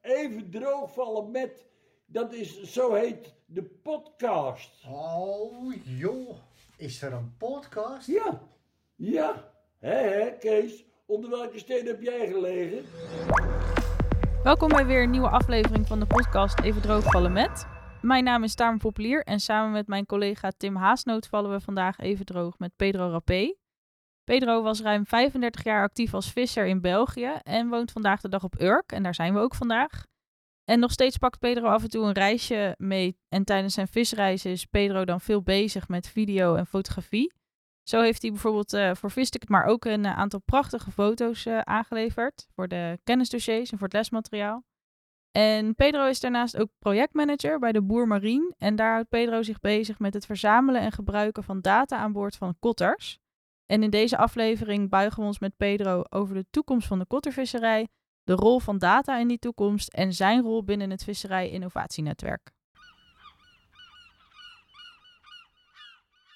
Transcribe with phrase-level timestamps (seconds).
[0.00, 1.66] even droogvallen met,
[2.06, 4.84] dat is, zo heet de podcast.
[4.88, 6.36] Oh, joh.
[6.76, 8.06] Is er een podcast?
[8.06, 8.40] Ja,
[8.96, 9.52] ja.
[9.78, 12.84] Hé, hé, Kees, onder welke steen heb jij gelegen?
[14.42, 17.66] Welkom bij weer een nieuwe aflevering van de podcast Even droogvallen met.
[18.02, 21.98] Mijn naam is Tamer Populier en samen met mijn collega Tim Haasnoot vallen we vandaag
[21.98, 23.54] even droog met Pedro Rapé.
[24.24, 28.44] Pedro was ruim 35 jaar actief als visser in België en woont vandaag de dag
[28.44, 30.06] op Urk en daar zijn we ook vandaag.
[30.64, 34.50] En nog steeds pakt Pedro af en toe een reisje mee en tijdens zijn visreizen
[34.50, 37.32] is Pedro dan veel bezig met video en fotografie.
[37.82, 41.58] Zo heeft hij bijvoorbeeld uh, voor Visticket maar ook een uh, aantal prachtige foto's uh,
[41.58, 44.64] aangeleverd voor de kennisdossiers en voor het lesmateriaal.
[45.30, 49.60] En Pedro is daarnaast ook projectmanager bij de Boer Marine en daar houdt Pedro zich
[49.60, 53.18] bezig met het verzamelen en gebruiken van data aan boord van kotters.
[53.70, 57.88] En in deze aflevering buigen we ons met Pedro over de toekomst van de kottervisserij,
[58.22, 62.50] de rol van data in die toekomst en zijn rol binnen het Visserij Innovatienetwerk.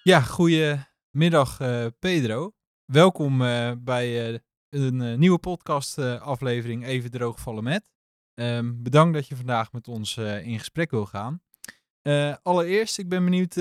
[0.02, 2.52] Ja, goedemiddag uh, Pedro.
[2.84, 7.90] Welkom uh, bij uh, een nieuwe podcast aflevering Even droogvallen met.
[8.34, 11.42] Um, bedankt dat je vandaag met ons in gesprek wil gaan.
[12.42, 13.54] allereerst, ik ben benieuwd,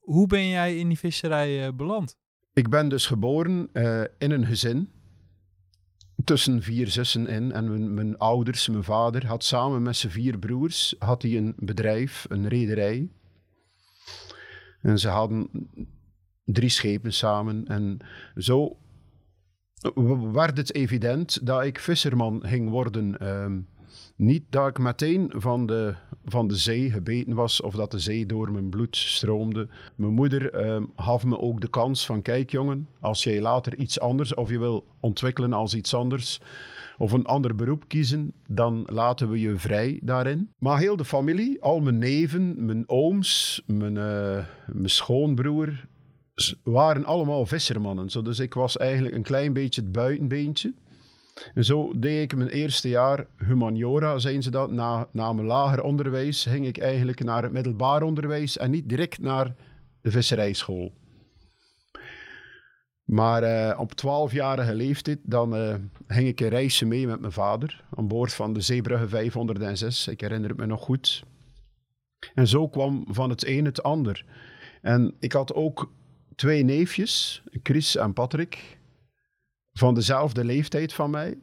[0.00, 2.16] hoe ben jij in die visserij beland?
[2.54, 3.68] Ik ben dus geboren
[4.18, 4.90] in een gezin
[6.24, 7.52] tussen vier zussen in.
[7.52, 11.54] En mijn, mijn, ouders, mijn vader, had samen met zijn vier broers had hij een
[11.56, 13.08] bedrijf, een rederij.
[14.80, 15.48] En ze hadden
[16.44, 17.66] drie schepen samen.
[17.66, 17.98] En
[18.36, 18.76] zo
[20.32, 23.28] werd het evident dat ik visserman ging worden.
[23.28, 23.68] Um,
[24.16, 28.26] niet dat ik meteen van de, van de zee gebeten was of dat de zee
[28.26, 29.68] door mijn bloed stroomde.
[29.96, 34.00] Mijn moeder uh, gaf me ook de kans van, kijk jongen, als jij later iets
[34.00, 36.40] anders of je wil ontwikkelen als iets anders
[36.98, 40.50] of een ander beroep kiezen, dan laten we je vrij daarin.
[40.58, 45.86] Maar heel de familie, al mijn neven, mijn ooms, mijn, uh, mijn schoonbroer,
[46.62, 48.10] waren allemaal vissermannen.
[48.10, 50.74] Zo, dus ik was eigenlijk een klein beetje het buitenbeentje.
[51.54, 54.70] En zo deed ik mijn eerste jaar humaniora, zijn ze dat.
[54.70, 59.18] Na, na mijn lager onderwijs ging ik eigenlijk naar het middelbaar onderwijs en niet direct
[59.18, 59.54] naar
[60.00, 60.92] de visserijschool.
[63.04, 65.74] Maar uh, op 12-jarige leeftijd dan uh,
[66.06, 70.08] ging ik een reisje mee met mijn vader aan boord van de Zeebrugge 506.
[70.08, 71.24] Ik herinner het me nog goed.
[72.34, 74.24] En zo kwam van het een het ander.
[74.82, 75.92] En ik had ook
[76.34, 78.78] twee neefjes, Chris en Patrick
[79.78, 81.38] van dezelfde leeftijd van mij.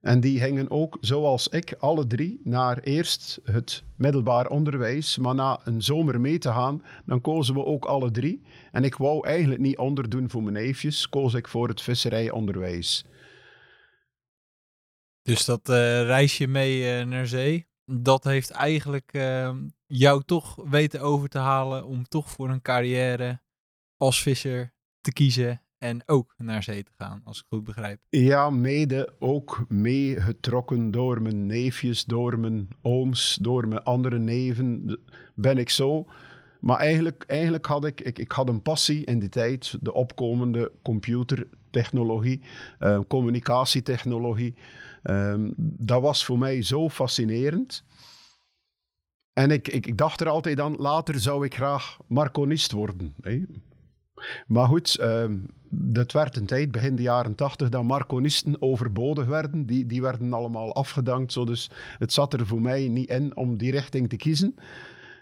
[0.00, 5.18] En die gingen ook, zoals ik, alle drie naar eerst het middelbaar onderwijs.
[5.18, 8.42] Maar na een zomer mee te gaan, dan kozen we ook alle drie.
[8.72, 13.04] En ik wou eigenlijk niet onderdoen voor mijn neefjes, koos ik voor het visserijonderwijs.
[15.22, 19.56] Dus dat uh, reisje mee uh, naar zee, dat heeft eigenlijk uh,
[19.86, 23.40] jou toch weten over te halen om toch voor een carrière
[23.96, 28.00] als visser te kiezen en ook naar zee te gaan, als ik goed begrijp.
[28.08, 34.98] Ja, mede ook meegetrokken door mijn neefjes, door mijn ooms, door mijn andere neven,
[35.34, 36.06] ben ik zo.
[36.60, 40.72] Maar eigenlijk, eigenlijk had ik, ik, ik had een passie in die tijd, de opkomende
[40.82, 42.40] computertechnologie,
[42.80, 44.54] uh, communicatietechnologie.
[45.02, 47.84] Um, dat was voor mij zo fascinerend.
[49.32, 53.14] En ik, ik, dacht er altijd aan, later zou ik graag marconist worden.
[54.46, 59.66] Maar goed, um, dat werd een tijd, begin de jaren tachtig, dat marconisten overbodig werden.
[59.66, 61.32] Die, die werden allemaal afgedankt.
[61.32, 64.54] Zo, dus het zat er voor mij niet in om die richting te kiezen.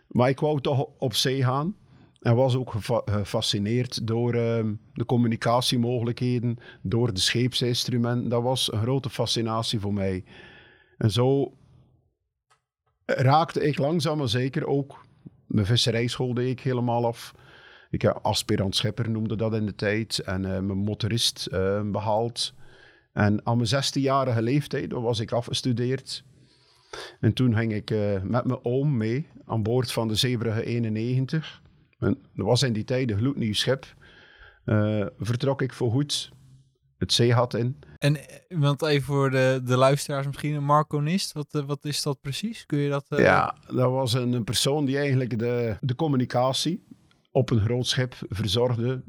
[0.09, 1.77] Maar ik wou toch op zee gaan.
[2.19, 8.29] En was ook gefascineerd door uh, de communicatiemogelijkheden, door de scheepsinstrumenten.
[8.29, 10.25] Dat was een grote fascinatie voor mij.
[10.97, 11.53] En zo
[13.07, 15.05] raakte ik langzaam maar zeker ook.
[15.47, 17.35] Mijn visserijschool deed ik helemaal af.
[17.91, 20.19] Ik heb aspirant schepper noemde dat in de tijd.
[20.19, 22.55] En uh, mijn motorist uh, behaald.
[23.13, 26.25] En aan mijn 16-jarige leeftijd was ik afgestudeerd.
[27.21, 31.63] En toen ging ik uh, met mijn oom mee aan boord van de Zeebrugge 91.
[31.99, 33.87] En dat was in die tijd een gloednieuw schip.
[35.19, 36.33] vertrok ik voor goed
[36.99, 37.79] het zeegat in.
[37.99, 38.17] En
[38.49, 42.67] want even voor de, de luisteraars misschien, een marconist, wat, wat is dat precies?
[42.67, 43.05] Kun je dat...
[43.09, 46.88] Ja, dat was een, een persoon die eigenlijk de, de communicatie
[47.39, 49.03] op een groot schip verzorgde.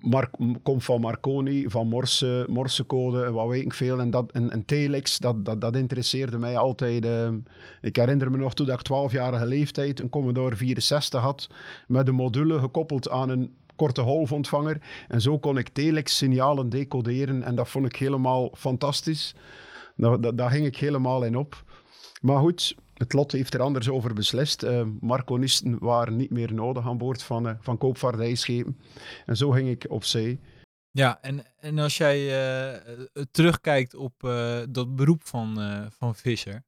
[0.00, 0.30] Mar
[0.62, 4.00] komt van Marconi, van Morse, Morsecode wat weet ik veel.
[4.00, 7.04] En, dat, en, telex, dat, dat, dat interesseerde mij altijd.
[7.04, 7.28] Uh,
[7.80, 11.48] ik herinner me nog toen ik 12-jarige leeftijd een Commodore 64 had,
[11.86, 14.80] met een module gekoppeld aan een korte golfontvanger.
[15.08, 19.34] En zo kon ik telex-signalen decoderen en dat vond ik helemaal fantastisch.
[19.96, 21.64] Daar, daar, daar ging ik helemaal in op.
[22.20, 24.62] Maar goed, het lot heeft er anders over beslist.
[24.62, 28.78] Uh, Marconisten waren niet meer nodig aan boord van, uh, van koopvaardijschepen.
[29.26, 30.40] En zo ging ik op zee.
[30.90, 32.18] Ja, en, en als jij
[32.72, 34.14] uh, terugkijkt op
[34.68, 35.58] dat beroep van,
[35.98, 36.64] van visser.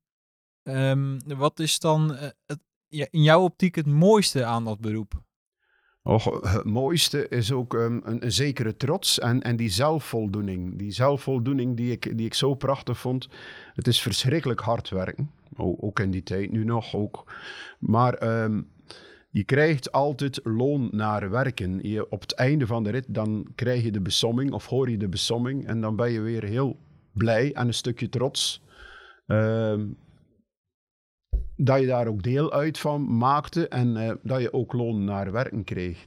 [0.62, 2.16] Um, wat is dan
[2.46, 5.22] het, ja, in jouw optiek het mooiste aan dat beroep?
[6.02, 10.78] Och, het mooiste is ook um, een, een, zekere trots en, en die zelfvoldoening.
[10.78, 13.28] Die zelfvoldoening die ik, die ik zo prachtig vond.
[13.74, 15.30] Het is verschrikkelijk hard werken.
[15.58, 16.94] Ook in die tijd nu nog.
[16.94, 17.32] Ook.
[17.78, 18.68] Maar um,
[19.30, 21.78] je krijgt altijd loon naar werken.
[21.82, 24.96] Je, op het einde van de rit dan krijg je de besomming of hoor je
[24.96, 25.66] de besomming.
[25.66, 26.76] En dan ben je weer heel
[27.12, 28.62] blij en een stukje trots.
[29.26, 29.96] Um,
[31.56, 35.32] dat je daar ook deel uit van maakte en uh, dat je ook loon naar
[35.32, 36.06] werken kreeg.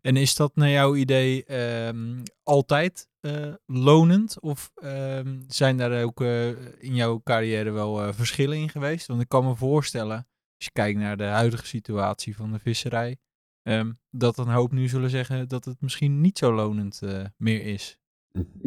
[0.00, 1.56] En is dat naar jouw idee
[1.86, 4.40] um, altijd uh, lonend?
[4.40, 6.48] Of um, zijn daar ook uh,
[6.78, 9.06] in jouw carrière wel verschillen in geweest?
[9.06, 10.16] Want ik kan me voorstellen,
[10.56, 13.16] als je kijkt naar de huidige situatie van de visserij,
[13.62, 17.00] um, dat een hoop nu zullen zeggen dat het misschien niet zo lonend
[17.36, 17.98] meer is.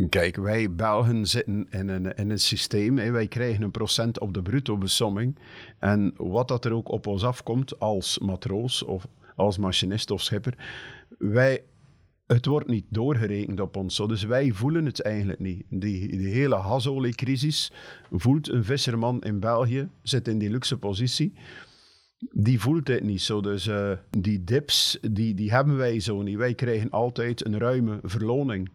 [0.10, 2.98] Kijk, wij Belgen zitten in een, in een systeem.
[2.98, 3.12] Hè.
[3.12, 5.38] Wij krijgen een procent op de bruto besomming.
[5.80, 10.58] En wat dat er ook op ons afkomt als matroos of als machinist of schipper,
[11.22, 11.64] wij,
[12.26, 13.96] het wordt niet doorgerekend op ons.
[13.96, 14.08] Zo.
[14.08, 15.64] Dus wij voelen het eigenlijk niet.
[15.70, 17.72] Die, die hele hasoliecrisis
[18.12, 21.34] voelt een visserman in België, zit in die luxe positie
[22.30, 23.42] die voelt het niet zo.
[23.42, 26.38] Dus uh, die dips, die, die hebben wij zo niet.
[26.38, 28.72] Wij krijgen altijd een ruime verloning.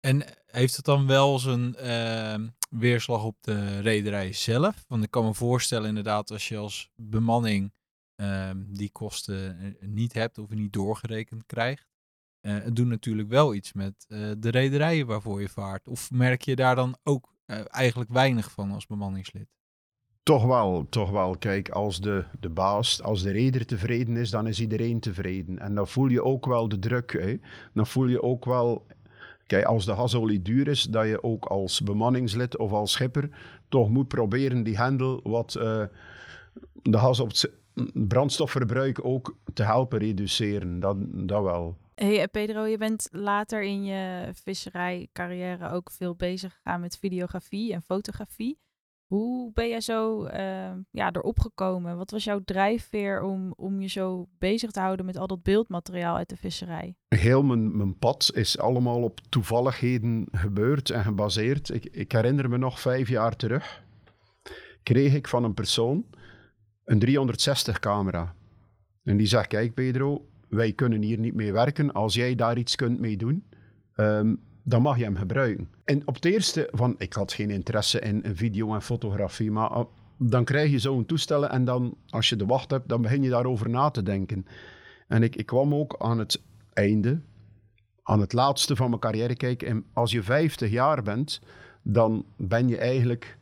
[0.00, 4.84] En heeft het dan wel zijn uh, weerslag op de rederij zelf?
[4.88, 7.72] Want ik kan me voorstellen inderdaad als je als bemanning
[8.16, 11.86] uh, die kosten eh, niet hebt of niet doorgerekend krijgt.
[12.40, 15.88] Uh, het doet natuurlijk wel iets met uh, de rederijen waarvoor je vaart.
[15.88, 17.30] Of merk je daar dan ook
[17.66, 19.46] eigenlijk weinig van als bemanningslid?
[20.22, 21.36] Toch wel, toch wel.
[21.38, 25.58] Kijk, als de, de baas, als de reder tevreden is, dan is iedereen tevreden.
[25.58, 27.12] En dan voel je ook wel de druk.
[27.12, 27.36] Hè?
[27.74, 28.86] Dan voel je ook wel
[29.46, 33.30] Kijk, als de gasolie duur is, dat je ook als bemanningslid of als schipper
[33.68, 35.52] toch moet proberen die hendel wat
[36.82, 37.50] de gas op het
[37.92, 40.80] brandstofverbruik ook te helpen reduceren.
[40.80, 41.76] Dat, dat wel.
[41.94, 47.72] Hey eh, Pedro, je bent later in je visserijcarrière ook veel bezig gegaan met videografie
[47.72, 48.60] en fotografie.
[49.06, 51.96] Hoe ben jij zo uh, ja, erop gekomen?
[51.96, 56.16] Wat was jouw drijfveer om, om je zo bezig te houden met al dat beeldmateriaal
[56.16, 56.96] uit de visserij?
[57.08, 61.68] Heel mijn, mijn pad is allemaal op toevalligheden gebeurd en gebaseerd.
[61.68, 63.82] Ik, ik herinner me nog vijf jaar terug,
[64.82, 66.04] kreeg ik van een persoon
[66.84, 68.34] een 360 camera.
[69.04, 71.92] En die zegt, kijk Pedro, wij kunnen hier niet mee werken.
[71.92, 73.44] Als jij daar iets kunt mee doen,
[73.96, 75.68] um, dan mag je hem gebruiken.
[75.84, 79.84] En op het eerste van, ik had geen interesse in, video en fotografie, maar uh,
[80.18, 83.30] dan krijg je zo'n toestel en dan, als je de wacht hebt, dan begin je
[83.30, 84.46] daarover na te denken.
[85.08, 86.42] En ik, ik kwam ook aan het
[86.72, 87.20] einde,
[88.02, 89.68] aan het laatste van mijn carrière kijken.
[89.68, 91.40] En als je 50 jaar bent,
[91.82, 93.38] dan ben je eigenlijk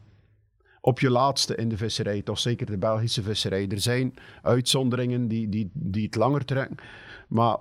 [0.81, 3.69] op je laatste in de visserij, toch zeker de Belgische visserij.
[3.69, 6.77] Er zijn uitzonderingen die, die, die het langer trekken,
[7.29, 7.57] maar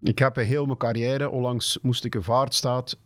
[0.00, 2.98] ik heb heel mijn carrière, onlangs moest ik een vaartstaat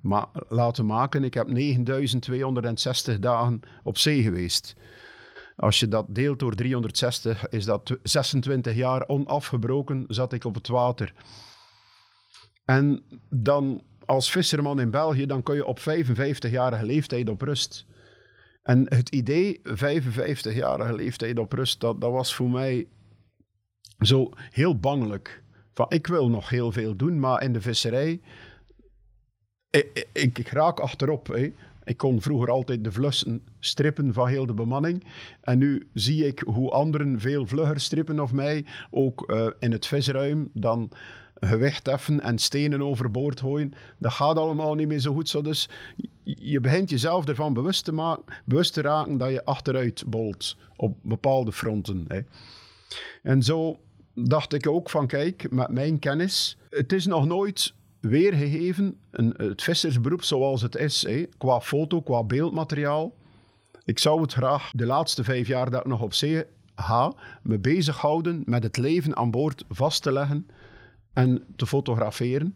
[0.00, 1.24] ma laten maken.
[1.24, 4.76] Ik heb 9260 dagen op zee geweest.
[5.56, 10.68] Als je dat deelt door 360, is dat 26 jaar onafgebroken zat ik op het
[10.68, 11.14] water.
[12.64, 17.86] En dan als visserman in België, dan kun je op 55-jarige leeftijd op rust.
[18.62, 22.86] En het idee, 55-jarige leeftijd op rust, dat, dat was voor mij
[23.98, 25.42] zo heel bangelijk
[25.74, 28.20] van ik wil nog heel veel doen, maar in de visserij,
[29.70, 31.26] ik, ik, raak achterop.
[31.26, 31.52] Hè.
[31.84, 35.04] Ik kon vroeger altijd de vlussen strippen van heel de bemanning.
[35.40, 39.86] En nu zie ik hoe anderen veel vlugger strippen of mij, ook uh, in het
[39.86, 40.90] visruim, dan
[41.46, 43.72] gewicht heffen en stenen overboord gooien.
[43.98, 45.28] Dat gaat allemaal niet meer zo goed.
[45.28, 45.42] Zo.
[45.42, 45.68] Dus
[46.24, 50.96] je begint jezelf ervan bewust te, maken, bewust te raken dat je achteruit bolt op
[51.02, 52.04] bepaalde fronten.
[52.08, 52.20] Hè.
[53.22, 53.78] En zo
[54.14, 59.62] dacht ik ook van, kijk, met mijn kennis, het is nog nooit weergegeven, een, het
[59.62, 63.14] vissersberoep zoals het is, hè, qua foto, qua beeldmateriaal.
[63.84, 66.44] Ik zou het graag de laatste vijf jaar dat ik nog op zee
[66.74, 70.46] ga, me bezighouden met het leven aan boord vast te leggen
[71.12, 72.54] en te fotograferen.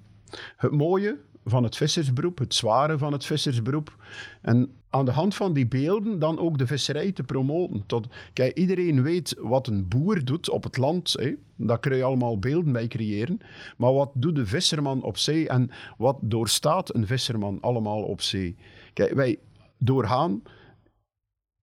[0.56, 3.96] Het mooie van het vissersberoep, het zware van het vissersberoep.
[4.42, 7.86] En aan de hand van die beelden dan ook de visserij te promoten.
[7.86, 11.12] Tot, kijk, iedereen weet wat een boer doet op het land.
[11.12, 11.34] Hè?
[11.56, 13.38] Daar kun je allemaal beelden bij creëren.
[13.76, 18.56] Maar wat doet de visserman op zee en wat doorstaat een visserman allemaal op zee?
[18.92, 19.38] Kijk, wij
[19.78, 20.42] doorgaan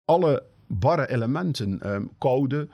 [0.04, 2.68] alle barre elementen, ehm, koude,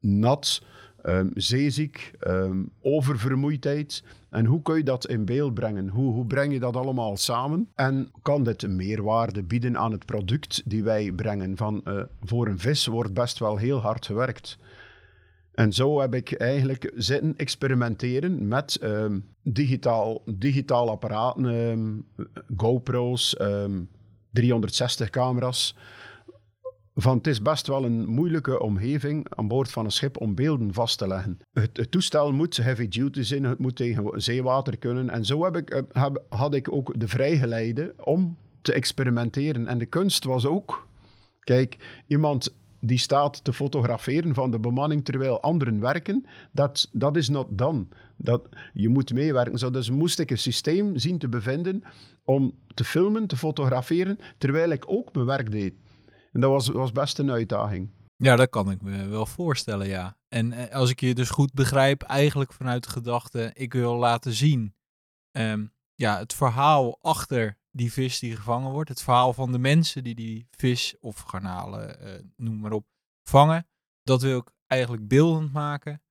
[0.00, 0.62] nat,
[1.04, 4.02] ehm, zeeziek, ehm, oververmoeidheid.
[4.30, 5.88] En hoe kun je dat in beeld brengen?
[5.88, 7.68] Hoe, hoe breng je dat allemaal samen?
[7.74, 11.56] En kan dit een meerwaarde bieden aan het product die wij brengen?
[11.56, 14.58] Van, eh, voor een vis wordt best wel heel hard gewerkt.
[15.54, 22.06] En zo heb ik eigenlijk zitten experimenteren met ehm, digitaal, digitaal apparaten,
[22.56, 23.80] GoPro's, ehm,
[24.30, 25.76] 360 camera's.
[26.96, 30.74] Van het is best wel een moeilijke omgeving aan boord van een schip om beelden
[30.74, 31.38] vast te leggen.
[31.52, 35.10] Het, toestel moet heavy duty zijn, het moet tegen zeewater kunnen.
[35.10, 39.66] En zo heb ik, eh, had ik ook de vrijgeleide om te experimenteren.
[39.66, 40.88] En de kunst was ook,
[41.40, 47.28] kijk, iemand die staat te fotograferen van de bemanning terwijl anderen werken, dat, dat is
[47.28, 47.86] not done.
[48.16, 49.58] Dat, je moet meewerken.
[49.58, 51.82] Zo, dus moest ik een systeem zien te bevinden
[52.24, 55.74] om te filmen, te fotograferen, terwijl ik ook mijn werk deed.
[56.34, 57.90] En dat was, was best een uitdaging.
[58.16, 60.16] Ja, dat kan ik me wel voorstellen, ja.
[60.28, 64.32] En eh, als ik je dus goed begrijp, eigenlijk vanuit de gedachte, ik wil laten
[64.32, 64.74] zien
[65.30, 68.88] ehm, ja, het verhaal achter die vis die gevangen wordt.
[68.88, 72.86] Het verhaal van de mensen die die vis of garnalen, eh, noem maar op,
[73.28, 73.66] vangen.
[74.02, 76.02] Dat wil ik eigenlijk beeldend maken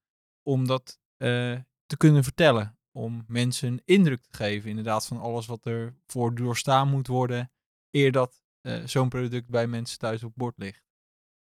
[0.44, 2.77] om dat eh, te kunnen vertellen.
[2.92, 7.51] Om mensen een indruk te geven, inderdaad, van alles wat er voor doorstaan moet worden.
[7.92, 10.82] Eer dat eh, zo'n product bij mensen thuis op bord ligt.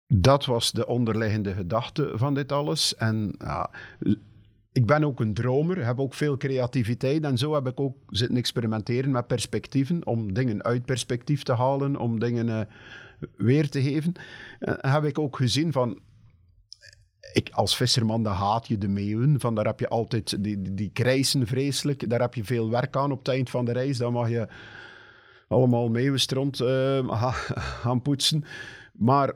[0.07, 2.95] Dat was de onderliggende gedachte van dit alles.
[2.95, 3.71] En ja,
[4.77, 7.25] ik ben ook een dromer, heb ook veel creativiteit.
[7.25, 10.07] En zo heb ik ook zitten experimenteren met perspectieven.
[10.07, 12.61] Om dingen uit perspectief te halen, om dingen uh,
[13.37, 14.13] weer te geven.
[14.61, 16.01] Uh, heb ik ook gezien van.
[17.33, 19.41] Ik, als visserman, dan haat je de meeuwen.
[19.41, 22.11] Van daar heb je altijd die, die, die krijsen vreselijk.
[22.11, 23.99] Daar heb je veel werk aan op het eind van de reis.
[23.99, 24.49] Dan mag je
[25.49, 27.33] allemaal meeuwenstront uh,
[27.83, 28.45] gaan poetsen.
[28.93, 29.35] Maar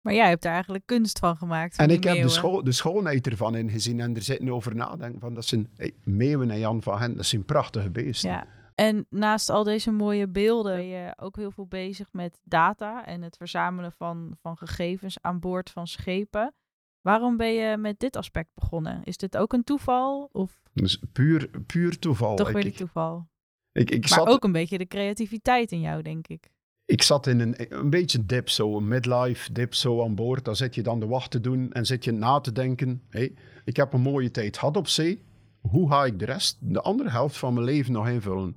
[0.00, 1.74] maar jij hebt daar eigenlijk kunst van gemaakt.
[1.74, 5.20] Van en ik heb de, de, schoonheid ervan ingezien en er zitten over nadenken.
[5.20, 8.30] Van, dat zijn hey, meeuwen en Jan van Hen, dat zijn prachtige beesten.
[8.30, 8.46] Ja.
[8.74, 13.22] En naast al deze mooie beelden ben je ook heel veel bezig met data en
[13.22, 16.54] het verzamelen van, van gegevens aan boord van schepen.
[17.00, 19.04] Waarom ben je met dit aspect begonnen?
[19.04, 20.28] Is dit ook een toeval?
[20.32, 20.60] Of?
[20.72, 22.36] Dus puur, puur toeval.
[22.36, 23.28] Toch weer die toeval.
[23.78, 24.28] Ik, ik maar zat...
[24.28, 26.50] ook een beetje de creativiteit in jou, denk ik
[26.88, 30.44] ik zat in een, een beetje dip, zo een midlife dip zo aan boord.
[30.44, 33.02] Daar zit je dan de wacht te doen en zit je na te denken.
[33.08, 35.22] Hey, ik heb een mooie tijd gehad op zee.
[35.60, 38.56] Hoe ga ik de rest, de andere helft van mijn leven nog invullen?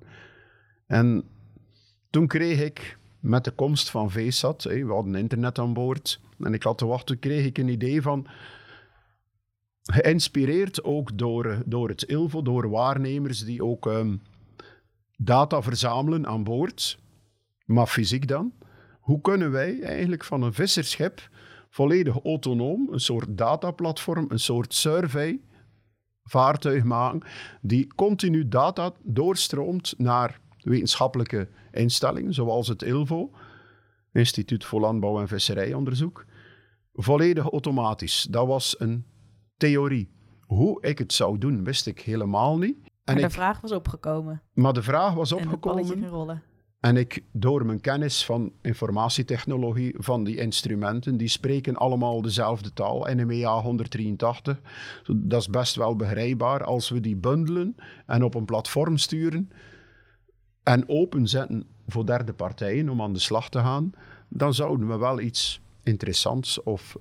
[0.88, 1.24] En
[2.10, 6.20] toen kreeg ik met de komst van VSAT, hey, we hadden internet aan boord.
[6.40, 8.28] En ik had te wachten, kreeg ik een idee van...
[9.84, 14.22] Geïnspireerd ook door, door het ILVO, door waarnemers die ook um,
[15.24, 17.00] data verzamelen aan boord
[17.72, 18.54] maar fysiek dan.
[19.00, 21.30] Hoe kunnen wij eigenlijk van een visserschip
[21.70, 25.40] volledig autonoom, een soort dataplatform, een soort survey
[26.24, 27.22] vaartuig maken,
[27.62, 33.32] die continu data doorstroomt naar wetenschappelijke instellingen, zoals het ILVO,
[34.14, 36.26] Instituut voor Landbouw en Visserijonderzoek,
[36.94, 38.28] volledig automatisch.
[38.30, 39.06] Dat was een
[39.58, 40.12] theorie.
[40.42, 42.91] Hoe ik het zou doen, wist ik helemaal niet.
[43.16, 44.42] En maar de vraag was opgekomen.
[44.54, 46.04] Maar de vraag was opgekomen.
[46.04, 46.44] En rollen.
[46.80, 53.08] En ik, door mijn kennis van informatietechnologie, van die instrumenten, die spreken allemaal dezelfde taal,
[53.14, 54.60] NMEA 183.
[55.06, 56.64] Dat is best wel begrijpbaar.
[56.64, 57.76] Als we die bundelen
[58.06, 59.50] en op een platform sturen
[60.64, 63.92] en openzetten voor derde partijen om aan de slag te gaan,
[64.30, 66.98] dan zouden we wel iets interessants of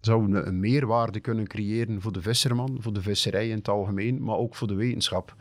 [0.00, 4.22] zouden we een meerwaarde kunnen creëren voor de visserman, voor de visserij in het algemeen,
[4.22, 5.36] maar ook voor de wetenschap.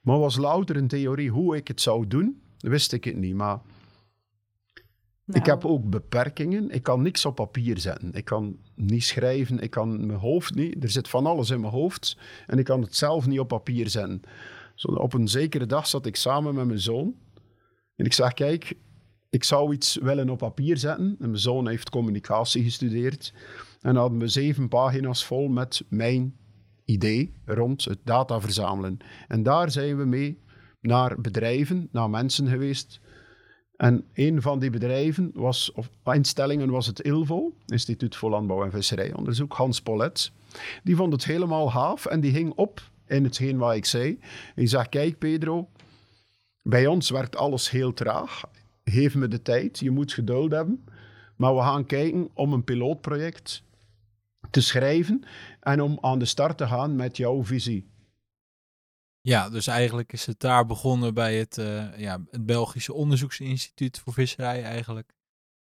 [0.00, 3.34] Maar was louter een theorie hoe ik het zou doen wist ik het niet.
[3.34, 3.60] Maar
[5.24, 5.40] nou.
[5.40, 6.70] ik heb ook beperkingen.
[6.70, 8.12] Ik kan niks op papier zetten.
[8.12, 9.58] Ik kan niet schrijven.
[9.58, 10.82] Ik kan mijn hoofd niet.
[10.82, 12.16] Er zit van alles in mijn hoofd.
[12.46, 14.20] En ik kan het zelf niet op papier zetten.
[14.74, 17.14] Zo, op een zekere dag zat ik samen met mijn zoon.
[17.96, 18.74] En ik zeg, kijk,
[19.30, 21.16] ik zou iets willen op papier zetten.
[21.20, 23.32] En mijn zoon heeft communicatie gestudeerd.
[23.84, 26.36] En hadden we zeven pagina's vol met mijn
[26.84, 28.98] idee rond het data verzamelen.
[29.28, 30.38] En daar zijn we mee
[30.80, 33.00] naar bedrijven, naar mensen geweest.
[33.76, 38.70] En een van die bedrijven was, of instellingen was het ILVO, Instituut voor Landbouw en
[38.70, 40.32] Visserijonderzoek, Hans Polet.
[40.82, 44.18] Die vond het helemaal gaaf en die ging op in hetgeen wat ik zei.
[44.54, 45.68] Hij zegt, kijk Pedro,
[46.62, 48.42] bij ons werkt alles heel traag.
[48.84, 50.84] Geef me de tijd, je moet geduld hebben.
[51.36, 53.63] Maar we gaan kijken om een pilootproject
[54.50, 55.24] te schrijven
[55.60, 57.92] en om aan de start te gaan met jouw visie.
[59.20, 64.12] Ja, dus eigenlijk is het daar begonnen bij het, uh, ja, het Belgische Onderzoeksinstituut voor
[64.12, 65.12] Visserij eigenlijk.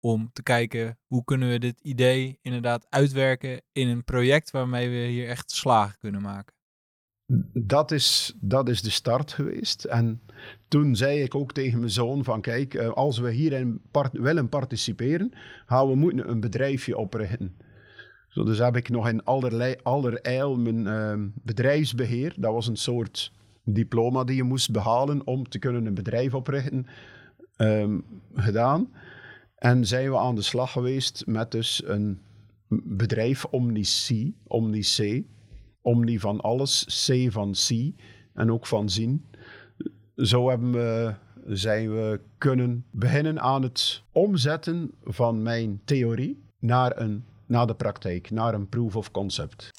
[0.03, 4.97] om te kijken hoe kunnen we dit idee inderdaad uitwerken in een project waarmee we
[4.97, 6.55] hier echt slagen kunnen maken.
[7.53, 9.85] Dat is, dat is de start geweest.
[9.85, 10.21] En
[10.69, 14.49] toen zei ik ook tegen mijn zoon van kijk, eh, als we hierin part willen
[14.49, 15.33] participeren,
[15.67, 17.57] gaan we moeten een bedrijfje oprichten.
[18.31, 23.33] Zo, dus heb ik nog in allerlei, allerijl mijn ehm, bedrijfsbeheer, dat was een soort
[23.65, 26.87] diploma die je moest behalen om te kunnen een bedrijf oprichten,
[27.57, 27.99] ehm,
[28.35, 28.89] gedaan.
[29.55, 32.21] En zijn we aan de slag geweest met dus een
[32.85, 35.25] bedrijf Omnic, Omnic,
[35.83, 37.93] Omni van alles, C van C
[38.35, 39.27] en ook van zien.
[40.17, 41.15] Zo hebben we,
[41.47, 48.31] zijn we kunnen beginnen aan het omzetten van mijn theorie naar, een, naar de praktijk,
[48.31, 49.71] naar een proof of concept.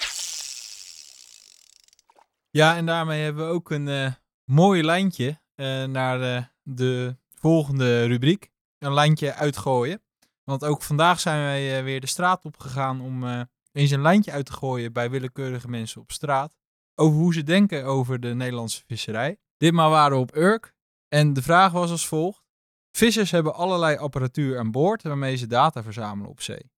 [2.49, 4.11] Ja, en daarmee hebben we ook een uh,
[4.43, 8.51] mooi lijntje uh, naar uh, de volgende rubriek.
[8.77, 10.01] Een lijntje uitgooien.
[10.43, 14.45] Want ook vandaag zijn wij weer de straat op gegaan om eens een lijntje uit
[14.45, 16.55] te gooien bij willekeurige mensen op straat.
[16.95, 19.39] Over hoe ze denken over de Nederlandse visserij.
[19.57, 20.73] Ditmaal waren we op Urk.
[21.07, 22.43] En de vraag was als volgt.
[22.91, 26.71] Vissers hebben allerlei apparatuur aan boord waarmee ze data verzamelen op zee.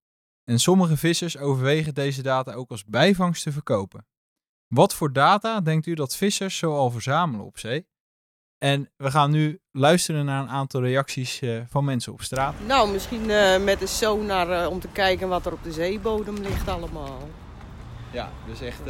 [0.43, 4.05] En sommige vissers overwegen deze data ook als bijvangst te verkopen.
[4.67, 7.88] Wat voor data denkt u dat vissers zoal verzamelen op zee?
[8.57, 12.53] En we gaan nu luisteren naar een aantal reacties uh, van mensen op straat.
[12.65, 16.35] Nou, misschien uh, met een sonar uh, om te kijken wat er op de zeebodem
[16.35, 17.29] ligt allemaal.
[18.12, 18.85] Ja, dus echt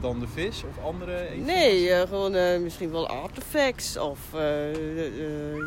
[0.00, 1.36] dan de vis of andere?
[1.36, 4.18] Nee, gewoon misschien wel artefacts of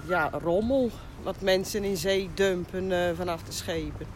[0.08, 0.92] ja, rommel.
[1.24, 4.08] Wat mensen in zee dumpen vanaf de schepen.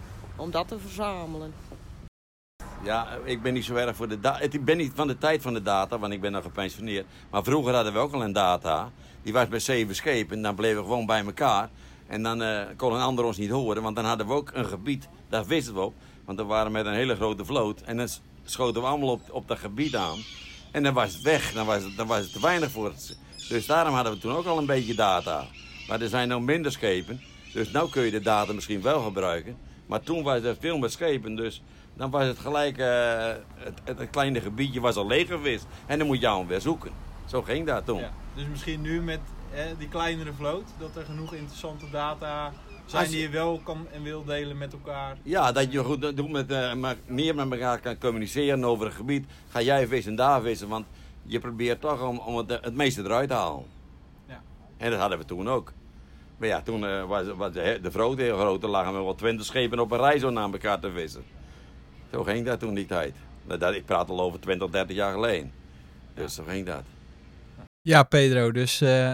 [0.41, 1.53] Om dat te verzamelen.
[2.83, 4.39] Ja, ik ben niet zo erg voor de data.
[4.39, 7.05] Ik ben niet van de tijd van de data, want ik ben nog gepensioneerd.
[7.29, 8.91] Maar vroeger hadden we ook al een data.
[9.21, 10.41] Die was bij zeven schepen.
[10.41, 11.69] Dan bleven we gewoon bij elkaar.
[12.07, 13.81] En dan uh, kon een ander ons niet horen.
[13.81, 15.93] Want dan hadden we ook een gebied, daar wisten we op.
[16.25, 17.82] Want we waren met een hele grote vloot.
[17.82, 18.08] En dan
[18.43, 20.19] schoten we allemaal op, op dat gebied aan.
[20.71, 21.54] En dan was het weg.
[21.54, 23.17] Dan was het, dan was het te weinig voor het.
[23.49, 25.45] Dus daarom hadden we toen ook al een beetje data.
[25.88, 27.21] Maar er zijn nog minder schepen.
[27.54, 29.69] Dus nu kun je de data misschien wel gebruiken.
[29.91, 31.36] Maar toen was er veel meer schepen.
[31.36, 32.86] Dus dan was het gelijk, uh,
[33.56, 35.65] het, het, kleine gebiedje was al leeg geweest.
[35.86, 36.91] En dan moet je hem weer zoeken.
[37.25, 37.99] Zo ging dat toen.
[37.99, 39.19] Ja, dus misschien nu met
[39.77, 42.54] die kleinere vloot, dat er genoeg interessante data
[42.86, 45.17] zijn die je wel kan en wil delen met elkaar.
[45.23, 49.25] Ja, dat je goed doet met, uh, meer met elkaar kan communiceren over het gebied.
[49.49, 50.86] Ga jij vissen, daar vissen, want
[51.23, 53.65] je probeert toch om, om het, het meeste eruit te halen.
[54.27, 54.41] Ja.
[54.77, 55.73] En dat hadden we toen ook.
[56.41, 58.63] Maar ja, toen uh, was, was de, de vloot heel groot.
[58.63, 61.23] Er lagen we wel twintig schepen op een rij zo naar elkaar te vissen.
[62.12, 63.15] Zo ging dat toen die tijd.
[63.47, 65.51] Dat, ik praat al over 20, 30 jaar geleden.
[66.13, 66.84] Dus zo ging dat.
[67.82, 69.13] Ja, Pedro, dus uh,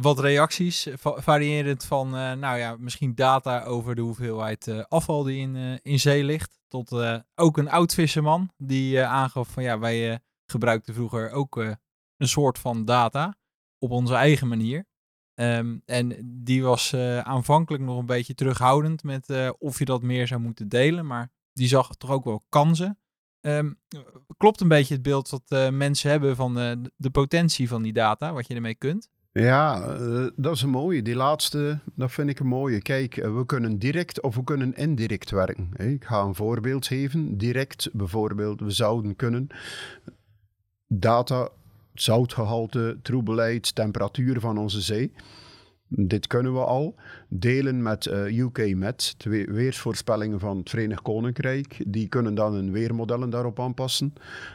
[0.00, 5.80] wat reacties, variërend van, uh, nou ja, misschien data over de hoeveelheid afval die in,
[5.82, 11.30] in zee ligt, tot ook een oud visserman die aangaf van, ja, wij gebruikten vroeger
[11.30, 11.56] ook
[12.16, 13.34] een soort van data
[13.78, 14.84] op onze eigen manier.
[15.40, 20.40] Um, en die was aanvankelijk nog een beetje terughoudend met of je dat meer zou
[20.40, 22.98] moeten delen, maar die zag toch ook wel kansen.
[23.40, 23.78] Um,
[24.36, 26.54] klopt een beetje het beeld wat uh, mensen hebben van
[26.96, 29.08] de potentie van die data, wat je ermee kunt?
[29.32, 29.96] Ja,
[30.36, 31.02] dat is een mooie.
[31.02, 32.82] Die laatste, dat vind ik een mooie.
[32.82, 35.70] Kijk, we kunnen direct of we kunnen indirect werken.
[35.76, 37.36] Ik ga een voorbeeld geven.
[37.36, 39.46] Direct bijvoorbeeld, we zouden kunnen
[40.86, 41.48] data,
[42.02, 45.12] zoutgehalte, troebeleid, temperatuur van onze zee
[45.88, 46.94] dit kunnen we al.
[47.28, 51.82] Delen met uh, eh, UK Met, twee weersvoorspellingen van het Verenigd Koninkrijk.
[51.86, 54.12] Die kunnen dan hun weermodellen daarop aanpassen.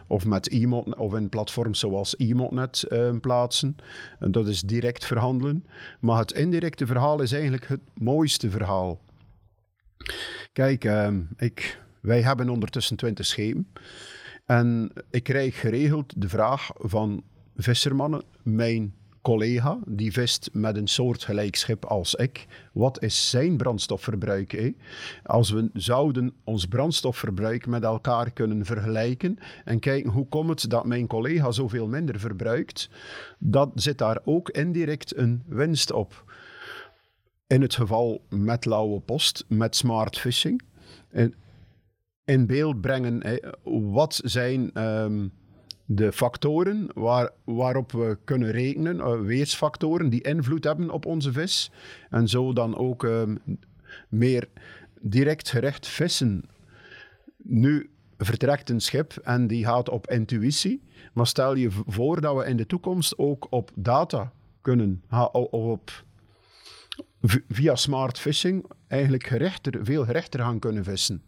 [0.07, 3.75] Of, met Emot, of in platforms zoals Emotnet uh, plaatsen.
[4.19, 5.65] En dat is direct verhandelen.
[5.99, 8.99] Maar het indirecte verhaal is eigenlijk het mooiste verhaal.
[10.53, 13.67] Kijk, uh, ik, wij hebben ondertussen 20 schepen.
[14.45, 17.23] En ik krijg geregeld de vraag van
[17.55, 22.47] vissermannen, mijn collega die vist met een soortgelijk schip als ik.
[22.73, 24.73] Wat is zijn brandstofverbruik?
[25.23, 30.85] Als we zouden ons brandstofverbruik met elkaar kunnen vergelijken en kijken hoe komt het dat
[30.85, 32.89] mijn collega zoveel minder verbruikt,
[33.39, 36.31] dan zit daar ook indirect een winst op.
[37.47, 40.61] In het geval met lauwe post, met smart fishing.
[42.31, 43.41] In, beeld brengen,
[43.91, 44.73] wat zijn...
[44.73, 45.27] Ehm,
[45.95, 51.71] de factoren waar, waarop we kunnen rekenen, uh, weersfactoren die invloed hebben op onze vis.
[52.09, 53.21] En zo dan ook uh,
[54.09, 54.47] meer
[55.01, 56.43] direct gerecht vissen.
[57.37, 60.83] Nu vertrekt een schip en die gaat op intuïtie.
[61.13, 65.03] Maar stel je voor dat we in de toekomst ook op data kunnen,
[65.51, 66.03] op
[67.49, 69.23] via smart fishing eigenlijk
[69.81, 71.23] veel gerechter gaan kunnen vissen.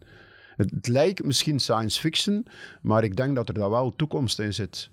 [0.56, 2.46] Het, lijkt misschien science fiction,
[2.82, 4.90] maar ik denk dat er daar wel toekomst in zit.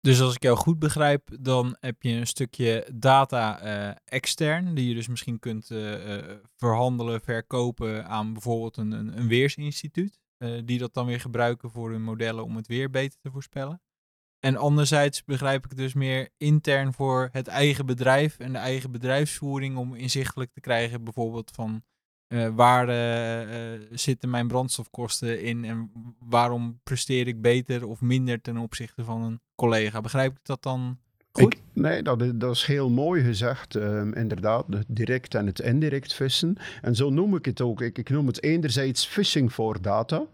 [0.00, 4.88] Dus als ik jou goed begrijp, dan heb je een stukje data eh, extern, die
[4.88, 10.20] je dus misschien kunt eh, eh, verhandelen, verkopen aan bijvoorbeeld een, een, een weersinstituut,
[10.64, 13.80] die dat dan weer gebruiken voor hun modellen om het weer beter te voorspellen.
[14.40, 19.76] En anderzijds begrijp ik dus meer intern voor het eigen bedrijf en de eigen bedrijfsvoering
[19.76, 21.82] om inzichtelijk te krijgen bijvoorbeeld van
[22.28, 28.40] eh, waar eh, eh, zitten mijn brandstofkosten in en waarom presteer ik beter of minder
[28.40, 30.00] ten opzichte van een collega.
[30.00, 30.98] Begrijp ik dat dan
[31.32, 31.56] goed?
[31.72, 33.74] Nee, dat is, dat is heel mooi gezegd.
[33.74, 36.56] ehm, inderdaad, het direct en het indirect vissen.
[36.82, 37.80] En zo noem ik het ook.
[37.80, 40.26] Ik, ik noem het enerzijds fishing for data.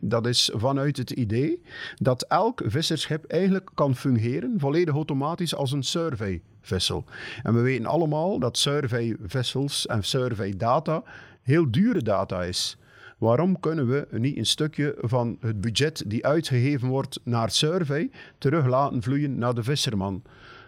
[0.00, 1.62] Dat is vanuit het idee
[1.94, 7.04] dat elk visserschip eigenlijk kan fungeren volledig automatisch als een surveyvessel.
[7.42, 11.02] En we weten allemaal dat surveyvessels en surveydata
[11.42, 12.76] heel dure data is.
[13.18, 18.66] Waarom kunnen we niet een stukje van het budget die uitgegeven wordt naar survey terug
[18.66, 20.22] laten vloeien naar de visserman?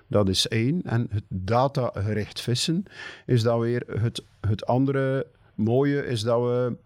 [0.06, 0.82] Dat is één.
[0.82, 2.84] En het datagericht vissen
[3.26, 6.76] is dan weer het, het andere mooie, is dat we.